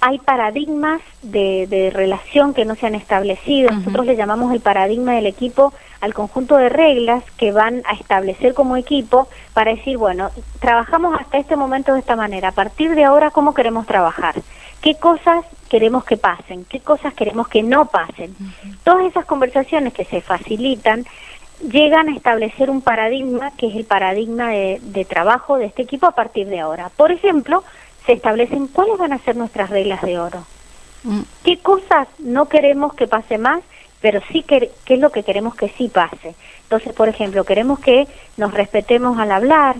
hay 0.00 0.18
paradigmas 0.18 1.02
de, 1.22 1.90
relación 1.92 2.54
que 2.54 2.64
no 2.64 2.74
se 2.74 2.86
han 2.86 2.94
establecido. 2.94 3.70
Nosotros 3.70 4.06
le 4.06 4.16
llamamos 4.16 4.52
el 4.52 4.60
paradigma 4.60 5.12
del 5.12 5.26
equipo 5.26 5.74
al 6.00 6.14
conjunto 6.14 6.56
de 6.56 6.70
reglas 6.70 7.22
que 7.36 7.52
van 7.52 7.82
a 7.84 7.92
establecer 7.92 8.54
como 8.54 8.76
equipo 8.76 9.28
para 9.52 9.74
decir, 9.74 9.98
bueno, 9.98 10.30
trabajamos 10.58 11.20
hasta 11.20 11.36
este 11.38 11.56
momento 11.56 11.92
de 11.92 12.00
esta 12.00 12.16
manera, 12.16 12.48
a 12.48 12.52
partir 12.52 12.94
de 12.94 13.04
ahora, 13.04 13.30
¿cómo 13.30 13.52
queremos 13.52 13.86
trabajar? 13.86 14.36
¿Qué 14.80 14.94
cosas 14.94 15.44
queremos 15.68 16.04
que 16.04 16.16
pasen? 16.16 16.64
¿Qué 16.64 16.80
cosas 16.80 17.12
queremos 17.12 17.48
que 17.48 17.62
no 17.62 17.86
pasen? 17.86 18.34
Todas 18.82 19.04
esas 19.04 19.26
conversaciones 19.26 19.92
que 19.92 20.06
se 20.06 20.22
facilitan 20.22 21.04
llegan 21.70 22.08
a 22.08 22.14
establecer 22.14 22.70
un 22.70 22.80
paradigma 22.80 23.50
que 23.58 23.66
es 23.66 23.76
el 23.76 23.84
paradigma 23.84 24.48
de, 24.48 24.80
de 24.80 25.04
trabajo 25.04 25.58
de 25.58 25.66
este 25.66 25.82
equipo 25.82 26.06
a 26.06 26.12
partir 26.12 26.46
de 26.48 26.60
ahora. 26.60 26.90
Por 26.96 27.12
ejemplo, 27.12 27.62
se 28.06 28.12
establecen 28.12 28.66
cuáles 28.68 28.98
van 28.98 29.12
a 29.12 29.18
ser 29.18 29.36
nuestras 29.36 29.70
reglas 29.70 30.02
de 30.02 30.18
oro. 30.18 30.44
Mm. 31.04 31.20
¿Qué 31.44 31.58
cosas 31.58 32.08
no 32.18 32.48
queremos 32.48 32.94
que 32.94 33.06
pase 33.06 33.38
más, 33.38 33.62
pero 34.00 34.20
sí 34.32 34.42
que, 34.42 34.70
qué 34.84 34.94
es 34.94 35.00
lo 35.00 35.10
que 35.10 35.22
queremos 35.22 35.54
que 35.54 35.68
sí 35.68 35.88
pase? 35.88 36.34
Entonces, 36.62 36.92
por 36.92 37.08
ejemplo, 37.08 37.44
queremos 37.44 37.78
que 37.80 38.06
nos 38.36 38.52
respetemos 38.54 39.18
al 39.18 39.32
hablar, 39.32 39.76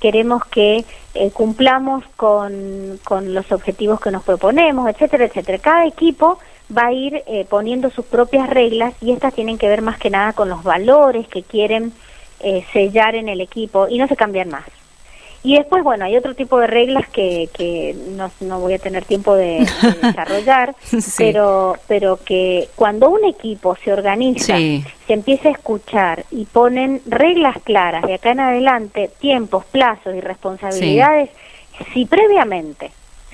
queremos 0.00 0.44
que 0.46 0.84
eh, 1.14 1.30
cumplamos 1.30 2.04
con, 2.16 3.00
con, 3.04 3.32
los 3.34 3.50
objetivos 3.52 4.00
que 4.00 4.10
nos 4.10 4.22
proponemos, 4.22 4.88
etcétera, 4.88 5.24
etcétera. 5.24 5.58
Cada 5.58 5.86
equipo 5.86 6.38
va 6.76 6.86
a 6.86 6.92
ir 6.92 7.22
eh, 7.26 7.46
poniendo 7.48 7.90
sus 7.90 8.04
propias 8.04 8.48
reglas 8.50 8.94
y 9.00 9.12
estas 9.12 9.34
tienen 9.34 9.58
que 9.58 9.68
ver 9.68 9.82
más 9.82 9.98
que 9.98 10.10
nada 10.10 10.32
con 10.32 10.48
los 10.48 10.62
valores 10.62 11.28
que 11.28 11.42
quieren 11.42 11.92
eh, 12.40 12.64
sellar 12.72 13.14
en 13.14 13.28
el 13.28 13.40
equipo 13.40 13.88
y 13.88 13.98
no 13.98 14.06
se 14.06 14.16
cambian 14.16 14.50
más. 14.50 14.64
Y 15.44 15.58
después, 15.58 15.84
bueno, 15.84 16.06
hay 16.06 16.16
otro 16.16 16.34
tipo 16.34 16.58
de 16.58 16.66
reglas 16.66 17.06
que, 17.10 17.50
que 17.52 17.94
no, 18.16 18.30
no 18.40 18.60
voy 18.60 18.72
a 18.72 18.78
tener 18.78 19.04
tiempo 19.04 19.34
de, 19.34 19.58
desarrollar, 20.02 20.74
pero, 21.18 21.76
pero 21.86 22.18
que 22.24 22.70
cuando 22.74 23.10
un 23.10 23.24
equipo 23.26 23.76
se 23.76 23.92
organiza, 23.92 24.56
se 24.56 25.12
empieza 25.12 25.50
a 25.50 25.52
escuchar 25.52 26.24
y 26.30 26.46
ponen 26.46 27.02
reglas 27.04 27.58
claras 27.62 28.04
de 28.04 28.14
acá 28.14 28.30
en 28.30 28.40
adelante, 28.40 29.10
tiempos, 29.20 29.66
plazos 29.66 30.14
y 30.14 30.20
responsabilidades, 30.22 31.28
si 31.92 32.06
previamente, 32.06 32.90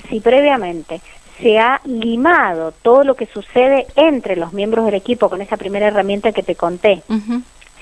si 0.08 0.18
previamente 0.18 1.00
se 1.40 1.60
ha 1.60 1.80
limado 1.84 2.72
todo 2.82 3.04
lo 3.04 3.14
que 3.14 3.26
sucede 3.26 3.86
entre 3.94 4.34
los 4.34 4.52
miembros 4.52 4.84
del 4.84 4.94
equipo 4.94 5.30
con 5.30 5.42
esa 5.42 5.56
primera 5.56 5.86
herramienta 5.86 6.32
que 6.32 6.42
te 6.42 6.56
conté 6.56 7.02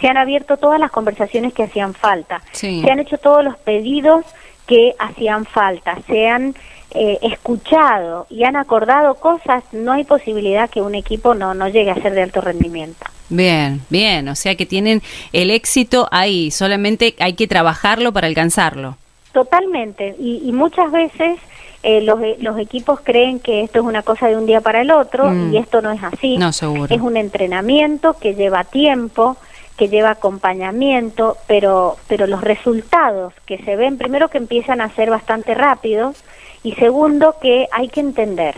se 0.00 0.08
han 0.08 0.16
abierto 0.16 0.56
todas 0.56 0.78
las 0.80 0.90
conversaciones 0.90 1.52
que 1.52 1.64
hacían 1.64 1.94
falta, 1.94 2.42
se 2.52 2.90
han 2.90 3.00
hecho 3.00 3.18
todos 3.18 3.44
los 3.44 3.56
pedidos 3.58 4.24
que 4.66 4.94
hacían 4.98 5.44
falta, 5.44 5.98
se 6.06 6.28
han 6.28 6.54
eh, 6.90 7.18
escuchado 7.22 8.26
y 8.30 8.44
han 8.44 8.56
acordado 8.56 9.14
cosas, 9.16 9.62
no 9.72 9.92
hay 9.92 10.04
posibilidad 10.04 10.70
que 10.70 10.80
un 10.80 10.94
equipo 10.94 11.34
no, 11.34 11.54
no 11.54 11.68
llegue 11.68 11.90
a 11.90 11.94
ser 11.94 12.14
de 12.14 12.22
alto 12.22 12.40
rendimiento. 12.40 13.04
Bien, 13.30 13.82
bien, 13.90 14.28
o 14.28 14.34
sea 14.34 14.54
que 14.56 14.64
tienen 14.64 15.02
el 15.32 15.50
éxito 15.50 16.08
ahí, 16.10 16.50
solamente 16.50 17.14
hay 17.18 17.34
que 17.34 17.46
trabajarlo 17.46 18.12
para 18.12 18.26
alcanzarlo. 18.26 18.96
Totalmente, 19.32 20.16
y, 20.18 20.50
muchas 20.52 20.90
veces 20.90 21.38
eh, 21.82 22.00
los, 22.00 22.18
los, 22.40 22.58
equipos 22.58 23.00
creen 23.04 23.38
que 23.38 23.62
esto 23.62 23.80
es 23.80 23.84
una 23.84 24.02
cosa 24.02 24.26
de 24.26 24.36
un 24.36 24.46
día 24.46 24.60
para 24.62 24.80
el 24.80 24.90
otro 24.90 25.30
mm. 25.30 25.52
y 25.52 25.58
esto 25.58 25.82
no 25.82 25.92
es 25.92 26.02
así. 26.02 26.38
No, 26.38 26.52
seguro. 26.52 26.92
Es 26.92 27.00
un 27.00 27.16
entrenamiento 27.16 28.16
que 28.18 28.34
lleva 28.34 28.64
tiempo, 28.64 29.36
que 29.78 29.88
lleva 29.88 30.10
acompañamiento, 30.10 31.38
pero, 31.46 31.96
pero 32.08 32.26
los 32.26 32.42
resultados 32.42 33.32
que 33.46 33.58
se 33.58 33.76
ven, 33.76 33.96
primero 33.96 34.28
que 34.28 34.38
empiezan 34.38 34.80
a 34.80 34.90
ser 34.90 35.08
bastante 35.08 35.54
rápidos 35.54 36.22
y 36.62 36.72
segundo 36.72 37.36
que 37.40 37.68
hay 37.72 37.88
que 37.88 38.00
entender 38.00 38.56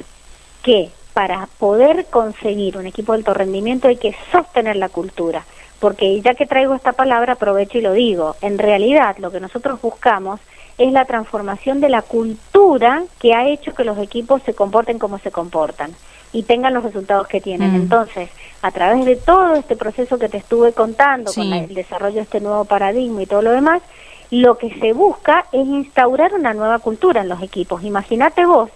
que 0.62 0.90
para 1.12 1.46
poder 1.58 2.06
conseguir 2.06 2.78
un 2.78 2.86
equipo 2.86 3.12
de 3.12 3.18
alto 3.18 3.34
rendimiento 3.34 3.88
hay 3.88 3.96
que 3.96 4.16
sostener 4.32 4.76
la 4.76 4.88
cultura, 4.88 5.44
porque 5.78 6.20
ya 6.22 6.34
que 6.34 6.46
traigo 6.46 6.74
esta 6.74 6.92
palabra 6.92 7.34
aprovecho 7.34 7.78
y 7.78 7.82
lo 7.82 7.92
digo, 7.92 8.36
en 8.40 8.58
realidad 8.58 9.16
lo 9.18 9.30
que 9.30 9.40
nosotros 9.40 9.80
buscamos 9.82 10.40
es 10.78 10.90
la 10.92 11.04
transformación 11.04 11.80
de 11.82 11.90
la 11.90 12.00
cultura 12.00 13.04
que 13.18 13.34
ha 13.34 13.46
hecho 13.46 13.74
que 13.74 13.84
los 13.84 13.98
equipos 13.98 14.42
se 14.44 14.54
comporten 14.54 14.98
como 14.98 15.18
se 15.18 15.30
comportan 15.30 15.92
y 16.32 16.44
tengan 16.44 16.72
los 16.72 16.84
resultados 16.84 17.28
que 17.28 17.42
tienen. 17.42 17.72
Mm. 17.72 17.76
Entonces, 17.76 18.30
a 18.62 18.70
través 18.70 19.04
de 19.04 19.16
todo 19.16 19.54
este 19.54 19.76
proceso 19.76 20.18
que 20.18 20.28
te 20.28 20.36
estuve 20.38 20.72
contando, 20.72 21.32
con 21.32 21.52
el 21.52 21.74
desarrollo 21.74 22.16
de 22.16 22.22
este 22.22 22.40
nuevo 22.40 22.64
paradigma 22.64 23.22
y 23.22 23.26
todo 23.26 23.42
lo 23.42 23.52
demás, 23.52 23.82
lo 24.30 24.58
que 24.58 24.72
se 24.78 24.92
busca 24.92 25.46
es 25.52 25.66
instaurar 25.66 26.34
una 26.34 26.54
nueva 26.54 26.78
cultura 26.78 27.22
en 27.22 27.28
los 27.28 27.42
equipos. 27.42 27.82
Imagínate 27.82 28.46
vos, 28.46 28.70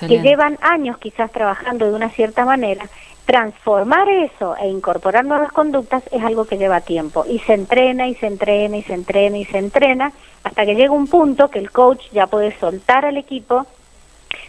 que 0.00 0.20
llevan 0.20 0.58
años 0.60 0.98
quizás 0.98 1.30
trabajando 1.30 1.86
de 1.86 1.94
una 1.94 2.10
cierta 2.10 2.44
manera, 2.44 2.88
transformar 3.24 4.08
eso 4.08 4.56
e 4.56 4.68
incorporar 4.68 5.24
nuevas 5.24 5.52
conductas 5.52 6.02
es 6.10 6.22
algo 6.22 6.46
que 6.46 6.56
lleva 6.56 6.80
tiempo 6.80 7.26
y 7.28 7.38
se 7.40 7.54
entrena 7.54 8.08
y 8.08 8.14
se 8.14 8.26
entrena 8.26 8.78
y 8.78 8.82
se 8.82 8.94
entrena 8.94 9.36
y 9.36 9.44
se 9.44 9.58
entrena 9.58 10.12
hasta 10.42 10.64
que 10.64 10.74
llega 10.74 10.92
un 10.92 11.06
punto 11.06 11.48
que 11.48 11.58
el 11.58 11.70
coach 11.70 12.10
ya 12.10 12.26
puede 12.26 12.58
soltar 12.58 13.04
al 13.04 13.18
equipo 13.18 13.66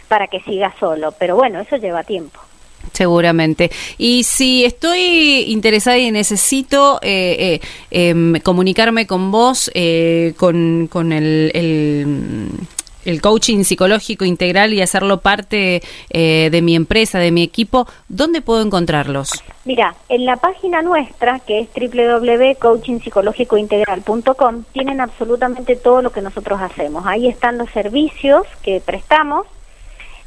para 0.08 0.28
que 0.28 0.40
siga 0.40 0.74
solo. 0.80 1.12
Pero 1.12 1.36
bueno, 1.36 1.60
eso 1.60 1.76
lleva 1.76 2.04
tiempo. 2.04 2.40
Seguramente. 2.92 3.70
Y 3.98 4.24
si 4.24 4.64
estoy 4.64 5.44
interesada 5.48 5.98
y 5.98 6.10
necesito 6.10 6.98
eh, 7.02 7.60
eh, 7.60 7.62
em, 7.90 8.40
comunicarme 8.40 9.06
con 9.06 9.30
vos, 9.30 9.70
eh, 9.74 10.32
con, 10.36 10.88
con 10.88 11.12
el, 11.12 11.52
el, 11.54 13.20
coaching 13.22 13.64
psicológico 13.64 14.24
integral 14.24 14.72
y 14.74 14.82
hacerlo 14.82 15.20
parte 15.20 15.82
de 16.10 16.62
mi 16.62 16.76
empresa, 16.76 17.18
de 17.18 17.32
mi 17.32 17.42
equipo, 17.42 17.88
¿dónde 18.08 18.40
puedo 18.40 18.62
encontrarlos? 18.62 19.32
Mira, 19.64 19.96
en 20.08 20.24
la 20.24 20.36
página 20.36 20.80
nuestra, 20.82 21.40
que 21.40 21.58
es 21.60 21.68
www.coachingpsicológicointegral.com, 21.74 24.64
tienen 24.72 25.00
absolutamente 25.00 25.74
todo 25.76 26.02
lo 26.02 26.10
que 26.12 26.22
nosotros 26.22 26.60
hacemos. 26.60 27.06
Ahí 27.06 27.28
están 27.28 27.58
los 27.58 27.70
servicios 27.70 28.46
que 28.62 28.80
prestamos 28.84 29.46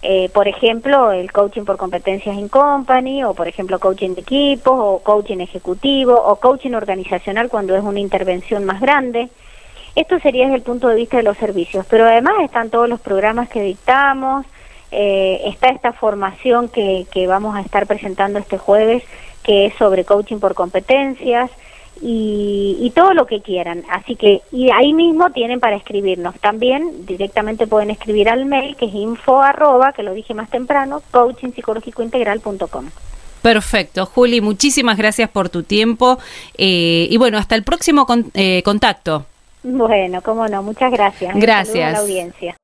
eh, 0.06 0.30
por 0.34 0.50
ejemplo, 0.50 1.14
el 1.14 1.32
coaching 1.32 1.64
por 1.64 1.78
competencias 1.78 2.36
in 2.36 2.50
company, 2.50 3.24
o 3.24 3.34
por 3.34 3.48
ejemplo, 3.48 3.80
coaching 3.80 4.16
de 4.16 4.22
equipos, 4.22 4.74
o 4.76 5.00
coaching 5.00 5.40
ejecutivo, 5.40 6.14
o 6.14 6.36
coaching 6.36 6.74
organizacional 6.74 7.48
cuando 7.48 7.74
es 7.74 7.82
una 7.82 8.02
intervención 8.02 8.66
más 8.66 8.82
grande. 8.82 9.30
Esto 9.96 10.20
sería 10.20 10.44
desde 10.44 10.58
el 10.58 10.62
punto 10.62 10.90
de 10.90 10.96
vista 10.96 11.16
de 11.16 11.24
los 11.24 11.38
servicios, 11.38 11.86
pero 11.90 12.04
además 12.04 12.34
están 12.42 12.70
todos 12.70 12.90
los 12.90 13.00
programas 13.00 13.48
que 13.48 13.62
dictamos, 13.62 14.46
eh, 14.92 15.42
está 15.46 15.70
esta 15.70 15.94
formación 15.94 16.68
que, 16.68 17.08
que 17.10 17.26
vamos 17.26 17.56
a 17.56 17.62
estar 17.62 17.88
presentando 17.88 18.40
este 18.40 18.58
jueves, 18.58 19.04
que 19.42 19.68
es 19.68 19.74
sobre 19.76 20.04
coaching 20.04 20.40
por 20.40 20.54
competencias, 20.54 21.50
y, 22.06 22.92
todo 22.96 23.14
lo 23.14 23.26
que 23.26 23.42
quieran. 23.42 23.84
Así 23.90 24.16
que 24.16 24.42
y 24.52 24.70
ahí 24.70 24.94
mismo 24.94 25.32
tienen 25.32 25.60
para 25.60 25.76
escribirnos. 25.76 26.36
También 26.40 27.06
directamente 27.06 27.66
pueden 27.66 27.90
escribir 27.90 28.30
al 28.30 28.46
mail 28.46 28.76
que 28.76 28.86
es 28.86 28.94
info 28.94 29.42
arroba, 29.42 29.94
que 29.94 30.04
lo 30.04 30.14
dije 30.14 30.34
más 30.34 30.50
temprano, 30.50 31.02
coachingpsicológicointegral.com. 31.12 32.86
Perfecto, 33.42 34.06
Juli, 34.06 34.42
muchísimas 34.42 34.98
gracias 34.98 35.30
por 35.30 35.50
tu 35.50 35.64
tiempo 35.64 36.18
eh, 36.58 37.08
y 37.10 37.18
bueno, 37.18 37.38
hasta 37.38 37.56
el 37.56 37.64
próximo 37.64 38.06
eh, 38.36 38.62
contacto. 38.64 39.26
Bueno, 39.64 40.22
cómo 40.22 40.48
no, 40.48 40.62
muchas 40.62 40.92
gracias. 40.92 41.36
Gracias. 41.36 41.90
a 41.90 41.92
la 41.92 42.00
audiencia. 42.00 42.56